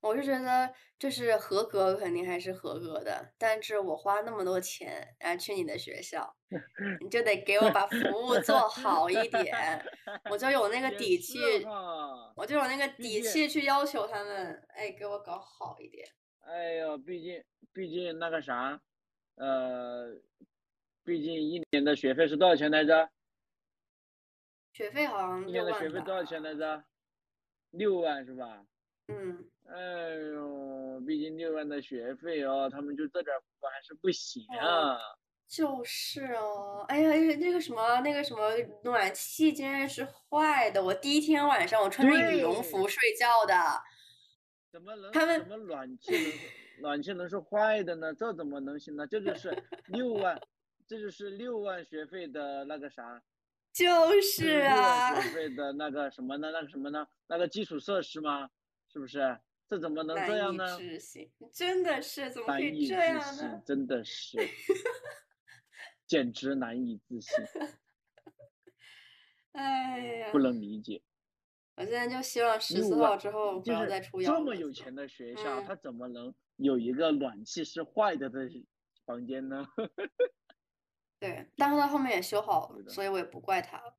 [0.00, 6.36] 我是觉得就是合格肯定还是合格的，但是我花那么多钱啊去你的学校，
[7.00, 9.84] 你就得给我把服务做好一点，
[10.30, 11.38] 我就有那个底气，
[12.36, 16.06] 我就有那个底气去要求他们，哎，给我搞好一点。
[16.40, 18.80] 哎呦，毕竟毕竟那个啥，
[19.34, 20.14] 呃，
[21.02, 23.10] 毕竟一年的学费是多少钱来着？
[24.72, 26.84] 学费好像一年的学费多少钱，来着？
[27.70, 28.64] 六万是吧？
[29.08, 34.98] 嗯，哎呦，毕竟六万的学费哦，他们就这点儿福还是不行哦啊。
[35.48, 38.50] 就是哦，哎呀，那个那个什么那个什么
[38.82, 43.54] 暖气竟然是坏的，我第一天晚上我穿着羽绒服睡觉的，
[44.72, 48.12] 怎么能他们怎么暖气能暖气能是坏的呢？
[48.12, 49.06] 这怎么能行呢？
[49.06, 50.36] 这就是六万，
[50.88, 53.22] 这就是六万学费的那个啥，
[53.72, 55.20] 就是啊。
[55.20, 56.50] 学费的那个什么呢？
[56.50, 57.06] 那个什么呢？
[57.28, 58.50] 那个基础设施吗？
[58.96, 59.38] 是不是？
[59.68, 60.78] 这怎么能这样呢？
[60.78, 64.38] 置信，真的是怎么可以这样信呢？，真的是，
[66.06, 67.34] 简直难以置信，
[69.52, 71.02] 哎呀不，能理解。
[71.74, 74.56] 我现在就希望十四号之后不就是要再出这么幺蛾子了。
[74.56, 78.48] 有钱的学校，嗯它怎么能有一个暖气是坏的的
[79.04, 79.66] 房间呢？
[81.20, 83.98] 对，但是他后面也修好了，所以我也不怪他了，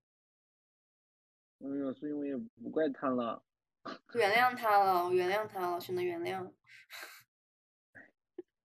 [1.59, 3.43] 哎呦，所以我也不怪他了。
[4.15, 6.51] 原谅他了，我原谅他了，选择原谅。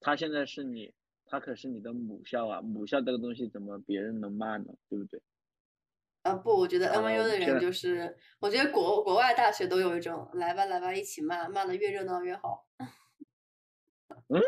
[0.00, 0.94] 他现在是你，
[1.26, 4.66] 他可是你的母校啊，母校这个东西怎么别人能骂呢？
[4.88, 5.22] 对不对？
[6.22, 12.66] 啊不，我觉得 NYU 的人后现在就是，我觉得国国外大学都有一种来吧来吧一起骂，骂的越热闹越好。
[14.28, 14.40] 嗯，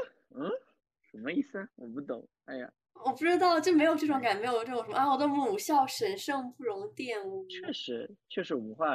[1.11, 1.69] 什么意思啊？
[1.77, 2.29] 我不懂。
[2.45, 7.47] 哎呀，我不知道，就没有这种感，没有这种什么啊，我的母校神圣不容玷污。
[7.49, 8.89] 确实，确实文化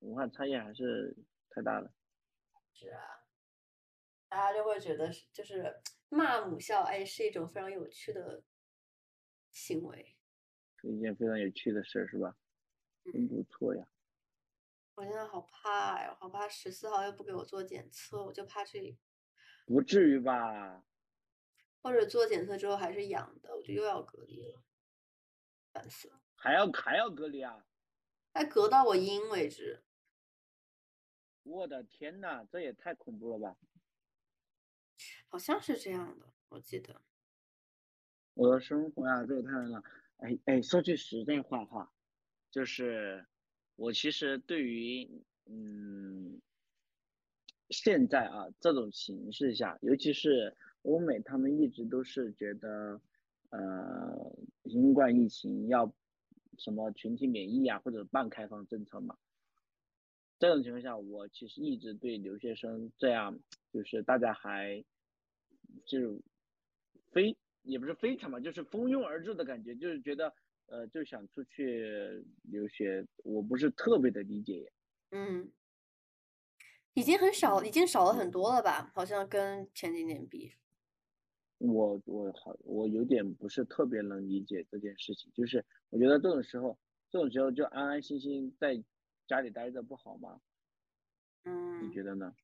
[0.00, 1.16] 文化差异还是
[1.50, 1.90] 太大了。
[2.74, 3.00] 是啊，
[4.28, 8.42] 大家就会觉得是就是骂母校，哎，是一种非常有趣的
[9.52, 10.16] 行为。
[10.80, 12.36] 是一件非常有趣的事儿，是吧？
[13.04, 13.86] 真嗯，不错呀。
[14.96, 18.96] 我现在好怕呀，好怕十四号又不给我做检测，我就怕这
[19.66, 20.84] 不至于吧？
[21.84, 24.64] 或者做检测之后还是阳的，我就又要隔离了。
[25.70, 27.66] 烦死了，还要还要隔离啊！
[28.32, 29.84] 还隔到我阴为止。
[31.42, 33.58] 我的天呐，这也太恐怖了吧！
[35.28, 37.02] 好像是这样的，我记得。
[38.32, 39.84] 我的生活呀，这也太难了。
[40.16, 41.92] 哎哎，说句实在话哈，
[42.50, 43.26] 就是
[43.76, 46.40] 我其实对于嗯
[47.68, 53.00] 现在啊这种形势下，尤其是欧美，他们一直都是觉得
[53.50, 54.32] 呃
[54.66, 55.92] 新冠疫情要
[56.58, 59.16] 什么群体免疫啊，或者半开放政策嘛。
[60.38, 63.38] 这种情况下，我其实一直对留学生这样，
[63.72, 64.84] 就是大家还
[65.86, 66.20] 就
[67.12, 70.34] 非也不是非常嘛，就是蜂拥而至的感觉，就是觉得
[70.66, 74.70] 呃就想出去留学，我不是特别的理解。
[75.12, 75.50] 嗯，
[76.92, 78.90] 已经很少，已经少了很多了吧？
[78.92, 80.52] 好像跟前几年比。
[81.66, 86.78] 我我好，我有点不是特别能理解这件事情，就是我觉得这种时候，
[87.10, 88.82] 这种时候就安安心心在。
[89.26, 90.42] 家里待着不好吗？
[91.44, 92.34] 嗯，你觉得呢？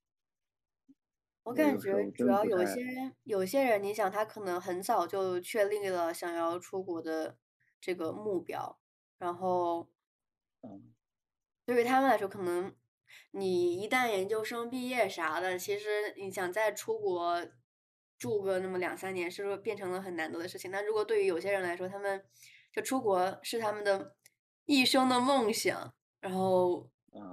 [1.43, 7.37] 我感觉主要有些有些人，你想他可能很早就确立了想要出国的
[7.79, 8.81] 这个目标，
[9.19, 9.91] 然后，
[10.63, 10.95] 嗯，
[11.67, 12.75] 对于他们来说，可能
[13.33, 17.47] 你一旦研究生毕业啥的，其实你想再出国
[18.21, 20.71] 住个那么两三年，是不是变成了很难得的事情？
[20.71, 22.23] 那如果对于有些人来说，他们
[22.71, 24.15] 就出国是他们的
[24.67, 25.95] 一生的梦想。
[26.21, 26.91] 然后，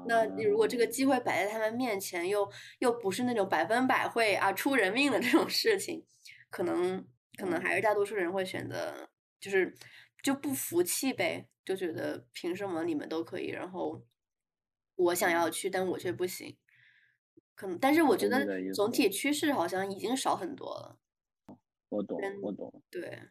[0.07, 6.05] 那你如果这个机会摆在他们面前，又又不是那种百分百会啊出人命的这种事情，
[6.49, 7.05] 可能
[7.37, 9.09] 可能还是大多数人会选择，
[9.41, 9.75] 就是
[10.23, 14.01] 就不服气呗，就觉得凭什么你们都可以，然后
[14.95, 16.57] 我想要去，但我却不行。
[17.57, 20.99] 可能，但是我觉得总体趋势好像已经少很多了。
[21.89, 22.83] 我懂，我懂。
[22.91, 23.29] 对，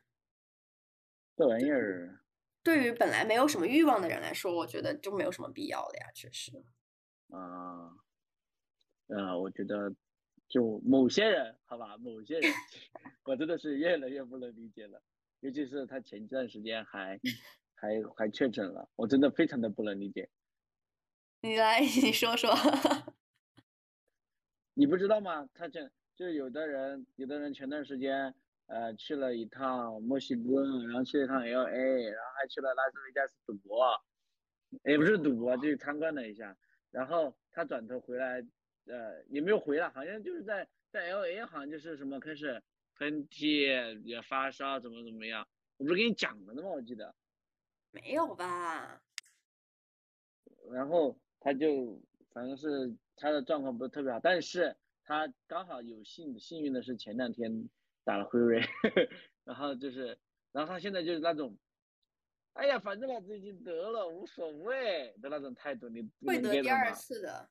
[1.37, 2.21] 这玩意儿。
[2.63, 6.65] 对于本来没有什么欲望的人来说，我觉得就没有什么必要的呀，确实。
[7.31, 7.93] 啊，
[9.07, 9.95] 呃，我觉得
[10.49, 12.51] 就某些人，好吧，某些人，
[13.25, 15.01] 我真的是越来越不能理解了。
[15.41, 17.21] 尤其是他前段时间还
[17.77, 20.29] 还还确诊了，我真的非常的不能理解。
[21.43, 22.51] 你来， 你说说。
[24.79, 25.49] 你不知道吗？
[25.55, 28.35] 他这就有的人，有的人前段时间。
[28.67, 33.97] 呃，去了一趟墨西哥，然后去了一趟 L A，然后还去了拉斯维加斯赌博，
[34.83, 36.57] 也不是赌博，就是参观了一下。
[36.91, 38.45] 然后他转头回来，
[38.87, 42.61] 呃，也没有回来，好像就是在在 L A，好像就是什么开始
[42.97, 45.47] 喷嚏也发烧，怎么怎么样。
[45.77, 46.69] 我不是跟你讲了的吗？
[46.69, 47.15] 我记得
[47.93, 49.01] 没有吧？
[50.73, 52.03] 然后他就
[52.33, 57.69] 反正是他的状况不是特别好，但是他刚好有幸幸运的是前两天。
[58.07, 58.63] 打了辉瑞，
[59.43, 60.17] 然后就是，
[60.53, 61.59] 然后他现在就是那种，
[62.53, 67.51] 哎呀，反正老子已经得了，无所谓的那种态度，你会得第二次的，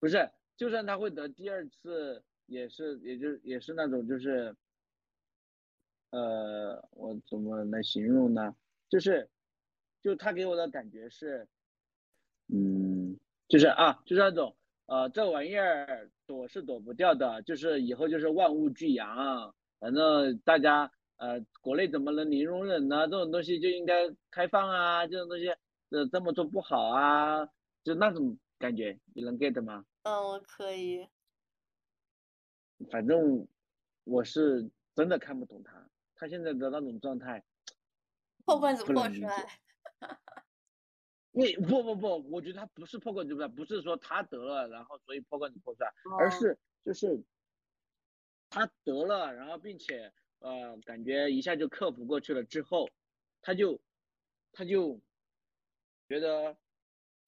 [0.00, 4.56] 不是，就算他会得第二次，也是，也就也是那种就是，
[6.10, 8.56] 呃，我怎么来形容呢？
[8.88, 9.30] 就是，
[10.02, 11.46] 就他给我的感觉是，
[12.48, 12.87] 嗯，
[13.48, 14.54] 就是啊，就是那种。
[14.86, 23.06] 呃，这玩意儿躲是躲不掉的，就是以后就是万物俱扬，反正大家呃，国内怎么能零容忍呢？
[23.06, 25.50] 这种东西就应该开放啊，这种东西
[25.90, 27.46] 呃这么做不好啊，
[27.84, 29.84] 就那种感觉，你能 get 吗？
[30.04, 31.06] 嗯，我可以。
[32.90, 33.46] 反正
[34.04, 37.44] 我是真的看不懂他，他现在的那种状态，
[38.46, 39.46] 破罐子破摔。
[41.38, 45.86] 你不不不，我觉得他不是破罐子破摔，不是说他得了，然后所以破罐子破摔，
[46.18, 47.22] 而是就是
[48.50, 52.90] 他得了，然后并且呃感觉一下就克服过去了之后，
[53.40, 53.80] 他就
[54.50, 55.00] 他就
[56.08, 56.56] 觉得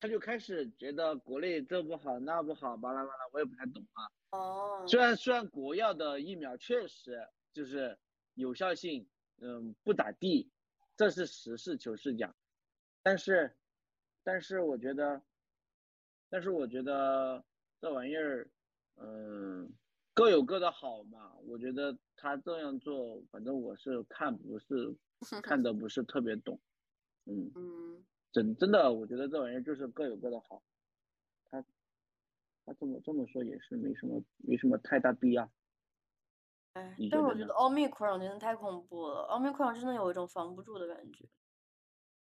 [0.00, 4.11] 他就开始觉得国内这不好那不好巴拉巴拉，我也不太懂啊。
[4.30, 4.84] 哦。
[4.88, 7.96] 虽然虽然国药的疫苗确实就是
[8.34, 9.08] 有效性
[9.38, 10.50] 嗯不咋地，
[10.96, 12.34] 这是实事求是讲，
[13.04, 13.56] 但是。
[14.23, 15.23] 但是我觉得，
[16.29, 17.43] 但是我觉得
[17.81, 18.51] 这玩意儿，
[18.97, 19.73] 嗯，
[20.14, 21.35] 各有各的好嘛。
[21.47, 24.95] 我觉得他这样做，反正我是看不是
[25.43, 26.61] 看的不是特别懂，
[27.25, 30.62] 嗯嗯，真真的，我觉得这玩意儿就是各有各的好。
[31.51, 31.64] 他
[32.66, 35.51] 他这么这么说也是没什么没什么太大必要。
[36.75, 41.27] 哎，但是我觉得奥密克戎真的太恐怖了，奥密克戎真的有一种防不住的感觉。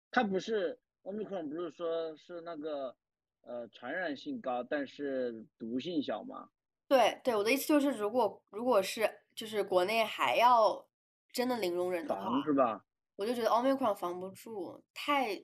[0.10, 0.80] 他不是。
[1.04, 2.96] 奥密克戎不是说是那个
[3.42, 6.50] 呃传染性高，但是毒性小吗？
[6.88, 10.86] 对对，我的意思就是，如果如果是就是国内还要
[11.32, 12.86] 真的零容忍的话，是吧？
[13.16, 15.44] 我就觉得 Omicron 防不住，太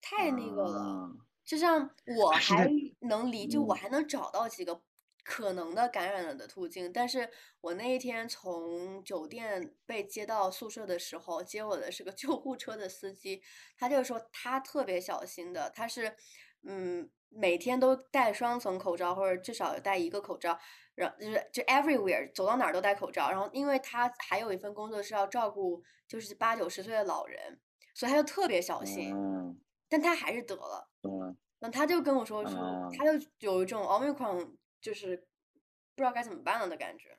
[0.00, 0.80] 太那个了。
[0.80, 1.10] 啊
[1.44, 4.80] 就像我还能理，就我嗯还能找到几个
[5.24, 7.28] 可能的感染了的途径，但是
[7.60, 13.42] 我那一天从酒店被接到宿舍的时候，接我的是个 救护车的司机，
[13.76, 16.16] 他就说他特别小心的，他是
[16.62, 20.58] 嗯每天都戴双层口罩，或者至少戴一个口罩，
[20.94, 27.60] 然后就是就 everywhere 走到哪儿都戴口罩，然后因为他还有一份工作是要照顾就是八九十岁的老人，
[27.94, 29.58] 所以他就特别小心，嗯，
[29.88, 30.88] 但他还是得了。
[31.00, 31.34] 懂了。
[31.58, 37.16] 然后他就跟我说说，啊他就有一种 omicron 就是不知道该怎么办了的感觉。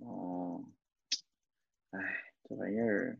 [0.00, 0.62] 哦，
[1.90, 1.98] 哎，
[2.42, 3.18] 这玩意儿，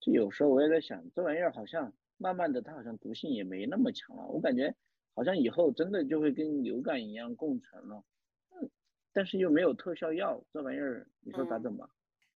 [0.00, 4.26] 就有时候我也在想，这玩意儿好像慢慢的，它好像毒性也没那么强了。
[4.26, 4.74] 我感觉
[5.14, 8.04] 好像以后真的就会跟流感一样共存了。
[8.50, 8.70] 嗯，
[9.12, 11.88] 但是又没有特效药，这玩意儿你说咋嗯整吧？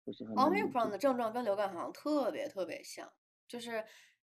[0.05, 0.89] 不是很 omicron。
[0.89, 3.13] 的症状跟流感好像特别特别像，
[3.49, 3.85] 就是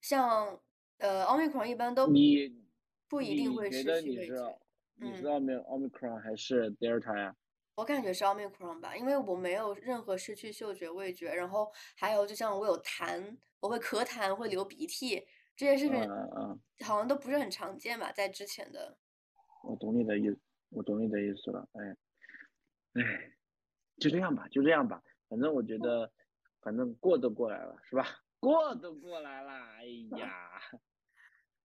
[0.01, 0.59] 像
[0.97, 2.61] 呃 omicron 一般都你
[3.07, 4.60] 不一定会失去味觉。
[5.01, 7.35] 你是嗯，奥密奥密克戎还是德尔塔呀？
[7.73, 15.25] 我感觉是 omicron 吧，因为我没有任何失去嗅觉、味觉，然后还有就像我有痰，我会咳痰，会流鼻涕，
[15.55, 18.95] 这些事嗯情好像都不是很常见吧，在之前的。
[19.63, 20.39] 我懂你的意思，
[20.69, 21.67] 我懂你的意思了。
[21.73, 23.31] 哎，哎，
[23.97, 25.01] 就这样吧，就这样吧。
[25.27, 26.11] 反正我觉得，
[26.61, 28.05] 反正过都过来了，是吧？
[28.39, 29.51] 过都过来了。
[29.51, 29.85] 哎
[30.19, 30.61] 呀，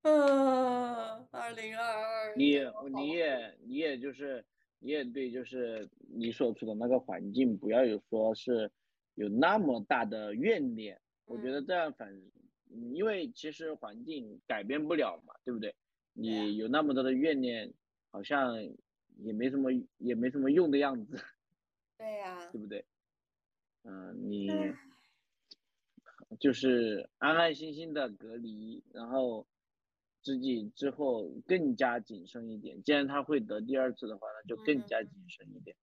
[0.07, 2.61] 嗯，二零二二你
[2.95, 4.45] 你也你也就是
[4.79, 8.71] 你也对，就是你所处的那个环境，不要有说是
[9.15, 11.01] 有那么大的怨念。
[11.25, 12.15] 我觉得嗯这样反，
[12.71, 15.75] 嗯因为其实环境改变不了嘛，对不对？
[16.13, 17.73] 你有那么多的怨念，
[18.13, 18.63] 好像
[19.19, 21.19] 也没什么也没什么用的样子，
[21.99, 22.85] 对呀、对不对？
[23.83, 24.49] 嗯、你
[26.39, 29.47] 就是安安心心的隔离，然后
[30.27, 32.83] 自己之后更加谨慎一点。
[32.83, 35.77] 既然他会得第二次的话，那就更加谨慎一点。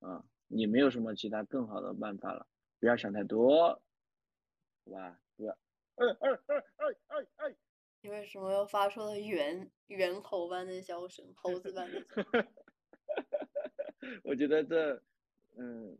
[0.00, 2.46] 啊，也没有什么其他更好的办法了，
[2.78, 3.82] 不要想太多，
[4.84, 5.18] 好吧？
[5.36, 5.56] 不要，
[5.94, 7.56] 哎哎哎哎哎哎，
[8.02, 12.04] 你为什么又发出了猿猿猴般的笑声，猴子般的？
[14.22, 15.02] 我觉得这，
[15.56, 15.96] 嗯，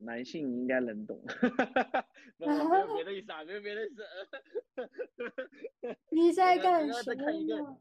[0.00, 1.22] 男性应该能懂。
[2.38, 4.02] 没有别的意思啊，没有别的意思。
[6.10, 7.80] 你在干什在看一个么？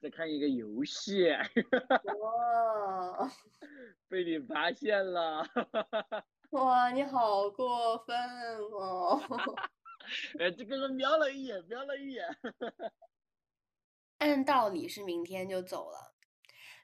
[0.00, 1.28] 在看一个游戏，
[2.20, 3.30] 哇
[4.08, 5.44] 被你发现了。
[6.50, 8.16] 哇，你好过分
[8.72, 9.20] 哦！
[10.38, 12.26] 哎，这个人瞄了一眼，瞄了一眼。
[14.18, 16.14] 按道理是明天就走了，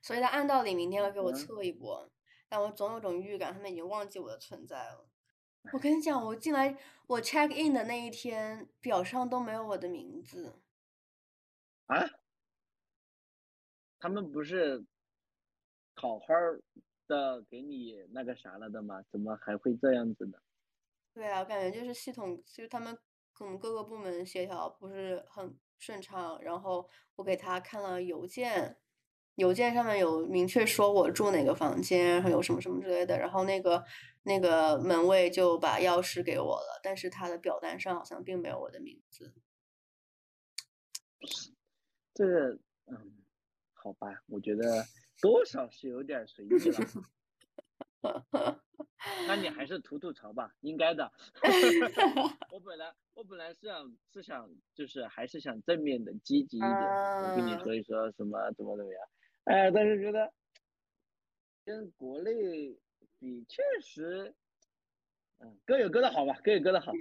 [0.03, 2.11] 所以他按道理明天要给我嗯测一波，
[2.49, 5.09] 但我总有种预感，他们已经忘记我的存在了。
[5.73, 6.79] 我跟你讲，我进来
[7.09, 10.61] 我 check in 的那一天，表上都没有我的名字。
[11.87, 12.07] 啊？
[13.99, 14.85] 他们不是
[15.95, 16.27] 好好
[17.09, 19.03] 的给你那个啥了的吗？
[19.11, 20.39] 怎么还会这样子呢？
[21.15, 22.97] 对啊，我感觉就是系统，就是他们
[23.33, 28.79] 可能各个部门协调不是很顺畅，然后我给他看了邮件，
[29.37, 33.85] 邮件上面有明确说我住哪个房间，然后有什么什么之类的，然后那个
[34.25, 39.33] 那个门卫就把钥匙给我了，但是他的表单上好像并没有我的名字。
[42.15, 43.13] 这个，嗯，
[43.73, 44.85] 好吧，我觉得
[45.21, 47.03] 多少是有点随意了。
[49.27, 51.11] 那你还是吐吐槽吧，应该的。
[52.53, 59.03] 我本来我本来是想是想就是还是想正面的积极一点，我跟你啊说一说什么怎么怎么样，
[59.47, 60.33] 哎，但是觉得
[61.65, 62.33] 跟国内
[63.19, 64.35] 比，确实，
[65.39, 66.93] 嗯，各有各的好吧，各有各的好，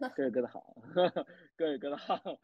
[0.00, 0.76] 好，各有各的好，
[1.56, 2.38] 各有各的好。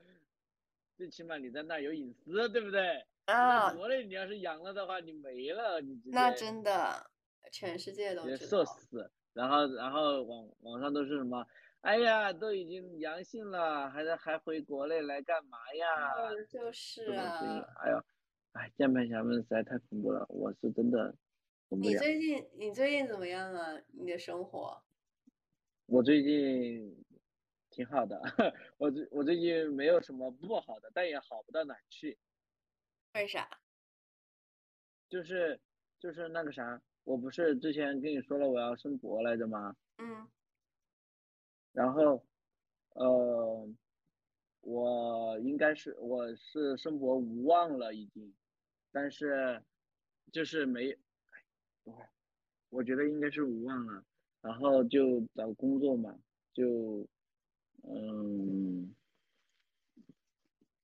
[0.97, 3.05] 最起码你在那儿有隐私，对不对？
[3.27, 7.11] 啊，国内你要是阳了的话，你没了，你直那真的，
[7.53, 8.23] 全世界都。
[8.37, 11.45] 社死，然后然后网网上都是什么？
[11.81, 16.13] 哎呀，都已经阳性了，还在还回国内来干嘛呀？
[16.17, 17.39] 嗯，就是啊。，
[17.83, 18.05] 哎呦，
[18.53, 21.14] 哎，键盘侠们实在太恐怖了，我是真的
[21.68, 21.88] 受不了。
[21.90, 23.80] 你最近你最近怎么样啊？
[23.92, 24.82] 你的生活？
[25.86, 27.05] 我最近
[27.70, 28.20] 挺好的，
[28.78, 32.18] 我最我最近没有什么不好的，但也好不到哪儿去。
[33.14, 33.49] 为啥？
[35.09, 35.59] 就是
[35.99, 39.74] 就是那个啥，我不是之前跟你说了我要升博来着吗？
[39.99, 40.28] 嗯
[41.72, 42.24] 然后，
[42.94, 43.68] 呃，
[44.61, 48.35] 我应该是我是生活无望了已经，
[48.93, 49.63] 但是
[50.33, 50.99] 就是没，哎
[51.85, 52.11] 等会儿，
[52.69, 54.05] 我觉得应该是无望了，
[54.43, 56.19] 然后就找工作嘛，
[56.53, 57.09] 就
[57.83, 58.95] 嗯，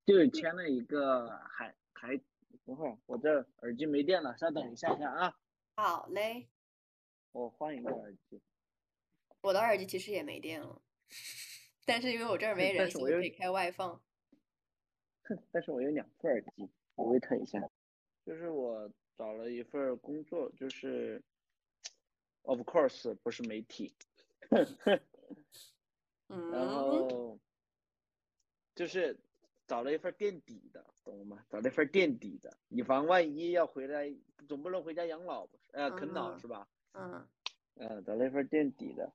[0.05, 2.17] 就签了一个还还，
[2.65, 5.37] 等会儿我这耳机没电了，稍等一下下啊。
[5.75, 6.47] 好嘞，
[7.33, 8.41] 我换一个耳机。
[9.41, 10.81] 我的耳机其实也没电了，
[11.85, 14.01] 但是因为我这儿没人，所以可以开外放。
[15.51, 17.59] 但是我有两副耳机，我 wait 一下。
[18.25, 21.21] 就是我找了一份工作，就是，
[22.43, 23.95] of course 不是媒体。
[26.27, 27.39] 然后
[28.73, 29.17] 就是
[29.67, 31.45] 找了一份垫底的，懂了吗？
[31.49, 34.11] 找了一份垫底的，以防万一要回来，
[34.47, 36.67] 总不能回家养老，呃，啃老是吧？
[36.93, 37.27] 嗯。
[37.75, 39.13] 嗯，找了一份垫底的，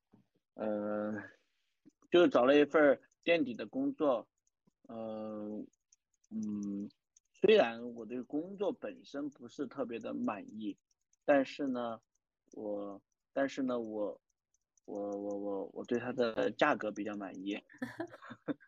[0.55, 1.23] 嗯，
[2.11, 4.29] 就找了一份垫底的工作，
[4.89, 5.67] 嗯
[6.31, 6.91] 嗯，
[7.35, 10.77] 虽然我对工作本身不是特别的满意，
[11.25, 12.01] 但是呢，
[12.53, 13.01] 我，
[13.33, 14.21] 但是呢，我。
[14.87, 17.63] 我我我我对它的价格比较满意，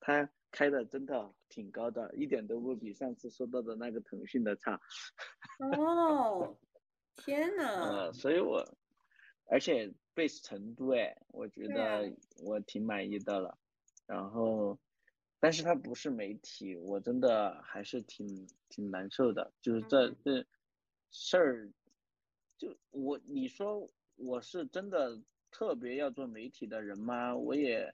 [0.00, 4.78] 它开的真的挺高的，一点都不比上次说到的那个腾讯的差。
[5.78, 6.58] 哦，
[7.16, 7.62] 天呐！
[8.04, 8.76] 呃，所以我，
[9.46, 13.58] 而且 base 成都哎，我觉得我挺满意的了。
[14.06, 14.78] 然后，
[15.40, 19.52] 但是它不是媒体，我真的还是挺挺难受的。
[19.60, 20.46] 就是这这
[21.10, 21.72] 事儿，
[22.56, 23.88] 就我你说。
[24.16, 27.34] 我是真的特别要做媒体的人吗？
[27.34, 27.92] 我也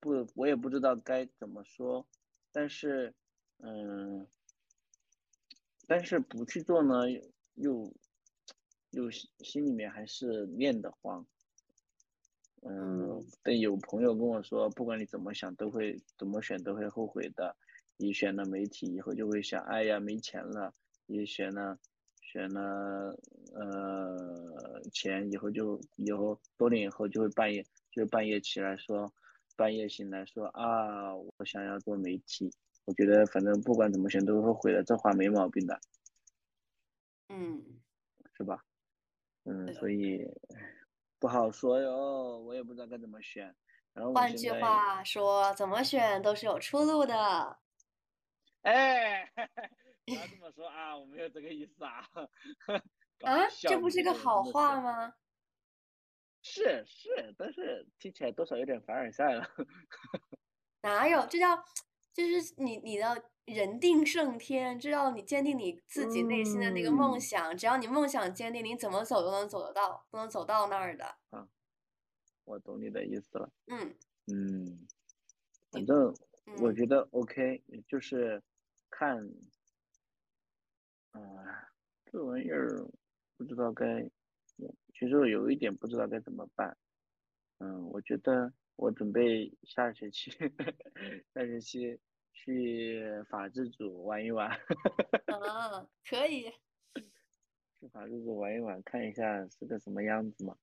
[0.00, 2.04] 不，我也不知道该怎么说。
[2.50, 3.14] 但是，
[3.58, 4.26] 嗯，
[5.86, 7.04] 但是不去做呢，
[7.54, 7.92] 又
[8.90, 11.24] 又心里面还是念得慌。
[12.62, 17.56] 嗯，但有朋友跟我说，不管你怎么想，都会怎么选都会后悔的。
[17.96, 20.74] 你选了媒体以后，就会想，哎呀，没钱了。
[21.06, 21.78] 你选了。
[22.22, 23.12] 选了
[23.54, 29.12] 呃钱以后就以后多年以后就会半夜就半夜起来说
[29.56, 32.48] 半夜醒来说啊我想要做媒体，
[32.84, 35.80] 我觉得反正不管怎么选都会毁的，这话没毛病的，
[37.30, 37.60] 嗯，
[38.36, 38.64] 是吧？
[39.42, 40.24] 嗯，所以
[41.20, 43.54] 不好说哟，我也不知道该怎么选。
[43.92, 47.58] 然后换句话说，怎么选都是有出路的。
[48.62, 49.30] 哎。
[50.06, 52.04] 不要这么说啊，我没有这个意思啊。
[53.22, 55.14] 啊，这不是个好话吗？
[56.42, 59.46] 是是，但是听起来多少有点凡尔赛了。
[60.80, 61.24] 哪有？
[61.26, 61.54] 这叫
[62.12, 71.16] 就是你你的人定胜天，知道你坚定你自己内心的那个梦想，只要你梦想坚定，你怎么走都能走得到，都能走到那儿的。
[71.30, 71.48] 啊，
[72.44, 73.52] 我懂你的意思了。
[73.66, 73.94] 嗯
[74.32, 74.86] 嗯，
[75.72, 76.14] 反正
[76.60, 78.42] 我觉得 OK，就是
[78.88, 79.28] 看。
[81.12, 81.20] 啊，
[82.06, 82.86] 这玩意儿
[83.36, 84.08] 不知道该，
[84.94, 86.76] 其实我有一点不知道该怎么办。
[87.58, 90.30] 嗯，我觉得我准备下学期，
[91.34, 91.98] 下学期
[92.44, 94.48] 去法制组玩一玩。
[95.26, 96.50] 啊， 可以。
[97.78, 100.56] 去法制组玩一玩，看一下是个什么样子嘛，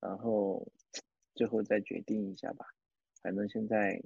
[0.00, 0.66] 然后
[1.34, 2.66] 最后再决定一下吧。
[3.20, 4.00] 反正现在，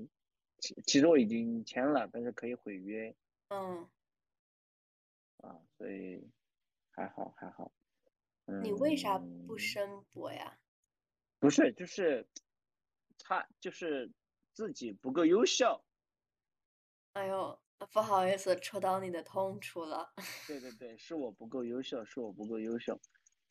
[0.58, 3.14] 其其实我已经签了，但是可以毁约。
[3.48, 3.88] 嗯。
[5.38, 6.28] 啊，所以
[6.90, 7.72] 还好还好。
[8.46, 8.64] 嗯。
[8.64, 10.58] 你为啥不申博呀？
[11.38, 12.26] 不是，就是
[13.18, 14.10] 他就是
[14.52, 15.84] 自己不够优秀。
[17.14, 17.58] 哎呦，
[17.92, 20.10] 不好意思，戳到你的痛处了。
[20.48, 22.98] 对对对，是我不够优秀，是我不够优秀，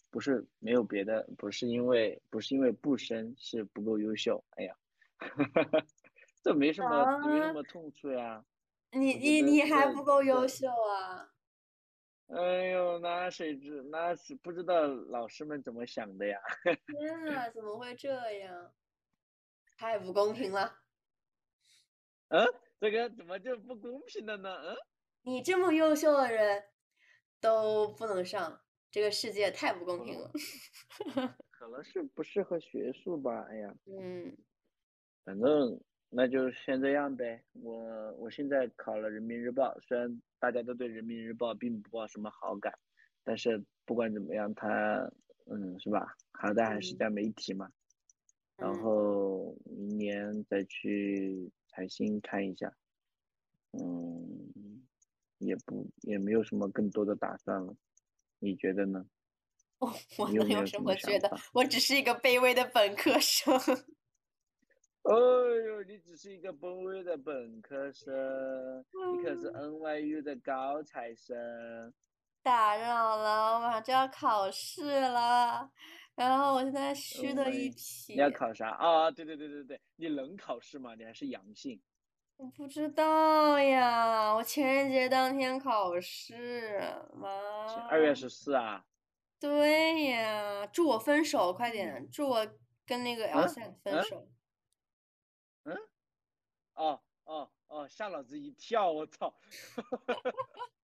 [0.10, 4.44] 不是没有别的，不是因为不是因为不深，是不够优秀。
[4.58, 4.76] 哎呀，
[6.44, 8.44] 这没什么没什么痛处呀。
[8.94, 11.30] 你你你还不够优秀啊？
[12.34, 16.40] 哎呦，那谁知那是不知道老师们怎么想的呀？
[16.64, 18.10] 天啊，怎么会这
[18.40, 18.74] 样？
[19.78, 20.80] 太不公平了！
[22.30, 22.46] 嗯，
[22.82, 24.50] 这个怎么就不公平了呢？
[24.64, 24.76] 嗯，
[25.22, 26.64] 你这么优秀的人
[27.40, 28.60] 都不能上，
[28.90, 30.32] 这个世界太不公平了。
[31.52, 33.46] 可能是不适合学术吧？
[33.50, 34.36] 哎呀，嗯，
[35.24, 35.80] 反正。
[36.14, 37.42] 那就先这样呗。
[37.54, 42.78] 我我现在考了人民日报，虽然大家都对人民日报并不抱什么好感，
[43.24, 45.10] 但是不管怎么样，它
[45.46, 46.14] 嗯是吧？
[46.34, 47.72] 好歹还是家媒体嘛。
[48.58, 52.74] 然后明年再去财新看一下，
[53.72, 54.86] 嗯，
[55.38, 57.74] 也不也没有什么更多的打算了。
[58.40, 59.06] 你觉得呢？
[59.80, 61.32] 我我能有什么觉得？
[61.54, 63.58] 我只是一个卑微的本科生。
[65.04, 68.14] 哎呦，你只是一个卑微的本科生，
[69.16, 71.92] 你可是 NYU 的高材生。
[72.44, 75.72] 打扰了，我马上就要考试了，
[76.22, 78.16] 然后我现在虚的一批你。
[78.16, 78.70] 要考啥？
[78.70, 80.94] 啊，对对对对对，你能考试吗？
[80.96, 81.82] 你还是阳性。
[82.38, 86.80] 我不知道呀，我情人节当天考试，
[87.14, 87.30] 妈。
[87.90, 88.86] 二月十四啊。
[89.40, 92.48] 对呀，祝我分手，快点，祝我
[92.86, 94.28] 跟那个嗯 Elsa 分嗯手。
[96.76, 98.92] 哦哦哦，吓老子一跳！
[98.92, 99.34] 我操，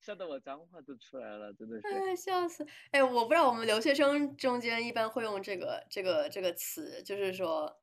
[0.00, 1.86] 吓得我脏话都出来了，真的是。
[1.88, 2.66] 哎，笑死！
[2.90, 7.80] 哎，我不知道我们留学生中间一般会用这个这个这个词，就是说，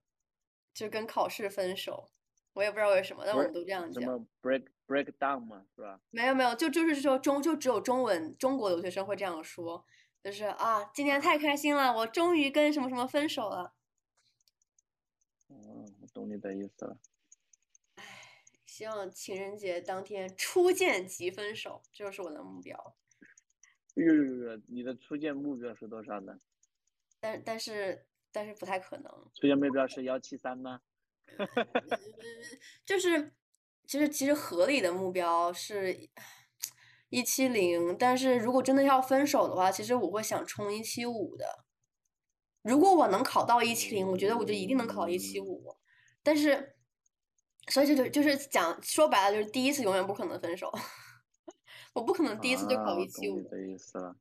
[0.73, 2.09] 就跟考试分手。
[2.53, 4.01] 我也不知道为什么，但我们都这样讲。
[4.01, 6.01] 什么 break break down 嘛，是吧？
[6.09, 9.85] 没有没有，就就是说中就只有中文中国留学生会这样说，
[10.23, 13.75] 就是啊，今天太开心了，我终于跟什么什么分手了。
[15.49, 16.97] 嗯，我懂你的意思了。
[18.77, 22.95] 希望情人节当天初见即分手，这就是我的目标。
[23.95, 26.39] 呦呦呦呦，你的初见目标是多少呢？
[27.19, 30.81] 但但是但是不太可能，初见目标是幺七三吗？
[32.85, 33.33] 就是
[33.87, 36.07] 其实其实合理的目标是
[37.09, 41.65] 一七零，但是如果真的要分手的话，其实我会想冲一七五的。
[42.61, 45.77] 如果我能考到一七零，我觉得我就一定能考一七五。
[46.21, 46.76] 但是，
[47.69, 50.71] 所以就就就是讲说白了，就是第一次永远不可能分手。
[51.93, 53.41] 我不可能第一次就考啊一七五。
[53.49, 54.15] 的意思了。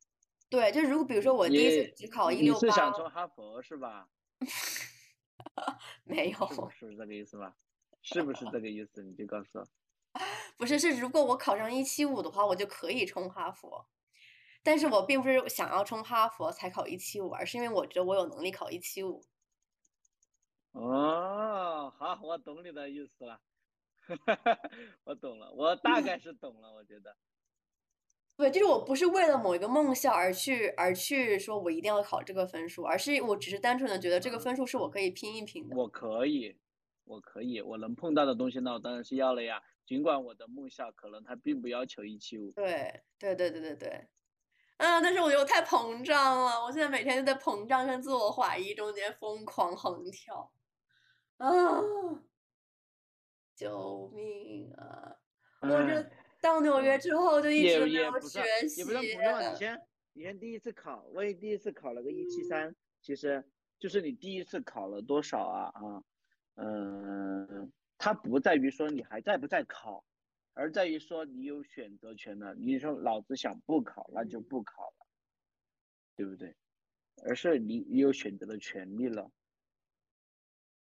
[0.49, 4.07] 对，就是如果比如说我第一次只考一你六八，是想冲哈佛是吧？
[6.03, 7.53] 没有，是不是这个意思吧？
[8.01, 9.03] 是不是这个意思？
[9.03, 9.67] 你就告诉我。
[10.57, 13.87] 不是，是如果我考上一七五的话，我就可以冲哈佛。
[14.63, 19.23] 但是我并不是想要冲哈佛才考一七五，而是因为我觉得我有能力考一七五。
[20.79, 23.39] 哦，好，我懂你的意思了，
[25.03, 27.15] 我懂了，我大概是懂了，我觉得。
[28.35, 35.75] 对，就是我不是为了某一个梦想而去而去说我一定要考这个分数，而是我只是单纯的觉得这个分数是我可以拼一拼的。
[35.75, 36.55] 我可以，
[37.05, 39.63] 我可以，我能碰到的东西，那我当然是要了呀。
[39.87, 42.51] 尽管我的梦想可能它并不要求一七五。
[42.51, 44.07] 对对对对对对，
[44.77, 50.51] 嗯，但是我觉得我太膨胀了，我现在每天就在膨胀跟自我怀疑中间疯狂横跳，
[51.37, 51.81] 啊，
[53.55, 55.15] 救命啊！
[55.61, 56.09] 我这
[56.41, 63.43] 到纽约之后就一直没有学习也不是膨胀，你先你先第一次考，我也第一次考了个一七三，其实
[63.79, 66.03] 就是你第一次考了多少啊啊，
[66.55, 70.03] 嗯，它不在于说你还在不在考，
[70.53, 72.55] 而在于说你有选择权了。
[72.55, 75.07] 你说老子想不考，那就不考了，
[76.15, 76.55] 对不对？
[77.23, 79.31] 而是你你有选择的权利了，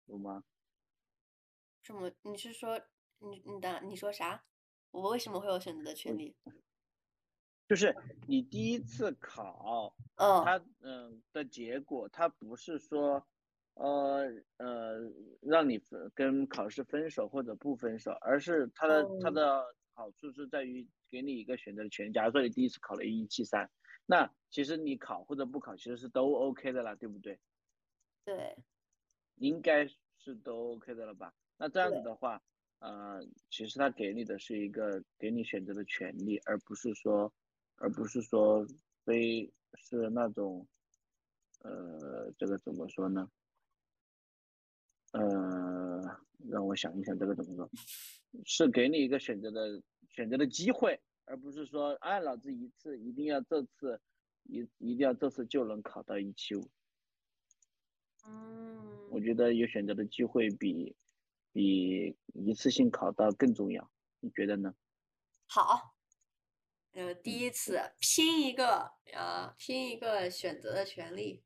[0.08, 0.44] 懂吗？
[1.84, 2.12] 什么？
[2.24, 2.80] 你是说
[3.20, 4.44] 你你的你说啥？
[4.92, 6.36] 我为什么会有选择的权利？
[7.68, 7.96] 就是
[8.28, 13.26] 你第一次考，嗯它嗯的结果，它不是说，
[13.76, 14.28] 呃
[14.58, 15.00] 呃，
[15.42, 22.12] 让你分跟考试分手或者不分手，而是它的它哦的好处是在于给你一个选择的权利。
[22.12, 23.72] 假如说你第一次考了一七三，
[24.06, 27.40] 那其实你考或者不考其实是都 OK 的啦，对不对？
[28.26, 28.56] 对，
[29.42, 29.88] 应该
[30.20, 31.34] 是都 OK 的了吧？
[31.58, 32.42] 那这样子的话，
[32.78, 37.34] 呃，其实他给你的是一个给你选择的权利，而不是说，
[37.78, 38.64] 而不是说
[39.04, 40.68] 非是那种，
[41.64, 43.28] 呃，这个怎么说呢？
[45.14, 46.02] 呃，
[46.48, 47.70] 让我想一想，这个怎么说？
[48.46, 54.00] 是给你一个选择的选择的机会，而不是说，哎，老子一次一定要这次
[54.44, 56.70] 一一定要这次就能考到一七五。
[58.26, 60.96] 嗯，我觉得有选择的机会比
[61.52, 64.74] 比一次性考到更重要，你觉得呢？
[65.48, 65.96] 好，
[66.94, 71.44] 呃，第一次拼一个呃，拼一个选择的权利。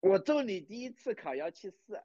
[0.00, 2.00] 我祝你第一次考幺七四，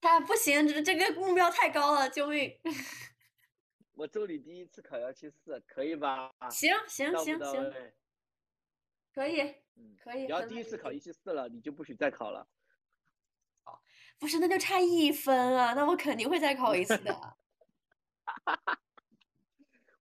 [0.00, 2.58] 他 不行，这这个目标太高了，救命！
[3.94, 6.30] 我祝你第一次考幺七四，可以吧？
[6.50, 7.72] 行行行行？
[9.16, 9.40] 可以，
[9.76, 12.46] 嗯，可以你要第一次考一七四了，你就不许再考了。
[14.18, 17.36] 不是，那就差一分啊，那我肯定会再考一次的。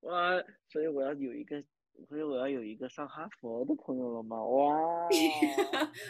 [0.02, 1.64] 哇，所以我要有一个，
[2.10, 4.44] 所以我要有一个上哈佛的朋友了吗？
[4.44, 5.08] 哇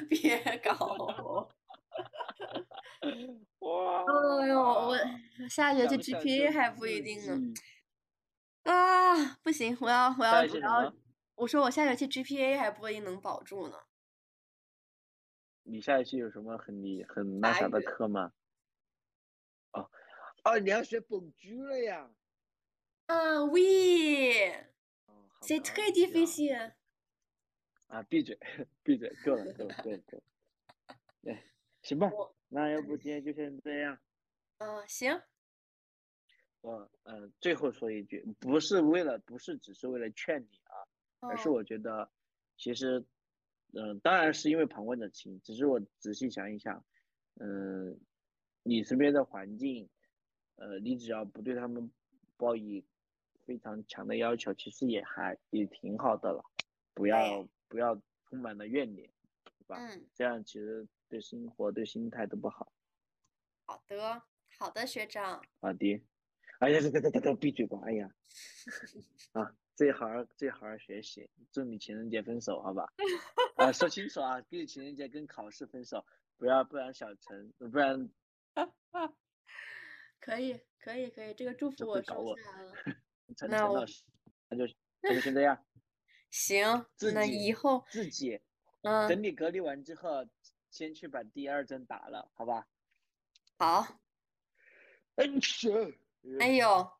[0.10, 1.48] 别搞我！
[3.60, 4.03] 哇！
[4.41, 4.98] 哎呦，我
[5.48, 7.53] 下学期 GPA 还不一定呢。
[8.64, 10.94] 啊，不行，我要我要我要么，
[11.36, 13.78] 我说我下学期 GPA 还不一定能保住呢。
[15.64, 18.32] 你下学期有什么很你很那啥的课吗？
[19.74, 19.90] 哦，
[20.44, 22.10] 哦，你要学本居了呀？
[23.07, 24.66] 啊，oui，
[27.88, 28.40] 啊闭嘴，
[28.84, 30.24] 闭嘴，够了，够了，够了，够了。
[31.22, 31.44] 对，
[31.82, 32.10] 行吧，
[32.48, 33.99] 那要不今天就先这样。
[34.60, 35.22] 嗯，行。
[36.62, 40.85] 我嗯，最后说一句，不是为了，不是只是为了劝你啊，
[41.21, 42.09] 而是我觉得，
[42.57, 43.03] 其实，
[43.73, 46.83] 嗯，当然是因为旁观者清，只是我仔细想一想，
[47.39, 47.99] 嗯，
[48.63, 49.89] 你身边的环境，
[50.55, 51.91] 呃，你只要不对他们
[52.37, 52.85] 报以
[53.45, 56.43] 非常强的要求，其实也还也挺好的了，
[56.93, 59.09] 不要不要充满了怨念，
[59.43, 59.77] 对吧？
[59.77, 62.71] 嗯，这样其实对生活对心态都不好。
[63.65, 64.21] 好的，
[64.59, 65.41] 好的，学长。
[65.59, 66.01] 好的。
[66.59, 67.77] 哎呀，这这这这闭嘴吧！
[67.83, 68.09] 哎呀，
[69.33, 70.07] 啊，最好
[70.38, 72.91] 最好好学习，祝你情人节分手，好吧？
[73.57, 76.06] 啊，说清楚啊，给你情人节跟考试分手，
[76.38, 78.10] 不要不然小陈，不然。
[80.19, 82.73] 可以可以可以，这个祝福我收下了。
[83.35, 84.03] 陈陈老师，
[84.49, 85.64] 那就那就先这样。
[86.31, 88.41] 行，那以后自己，
[88.81, 90.26] 嗯，等你隔离完之后，
[90.72, 92.68] 先去把第二针打了，好吧？
[93.57, 93.99] 好。
[95.15, 95.97] 嗯，行。
[96.39, 96.91] 哎呦，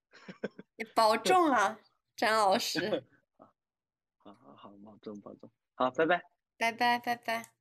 [0.76, 1.80] 你保重啊，
[2.16, 3.06] 张老师。
[4.18, 6.22] 好好好，保重保重，好，拜拜，
[6.58, 7.55] 拜拜拜拜。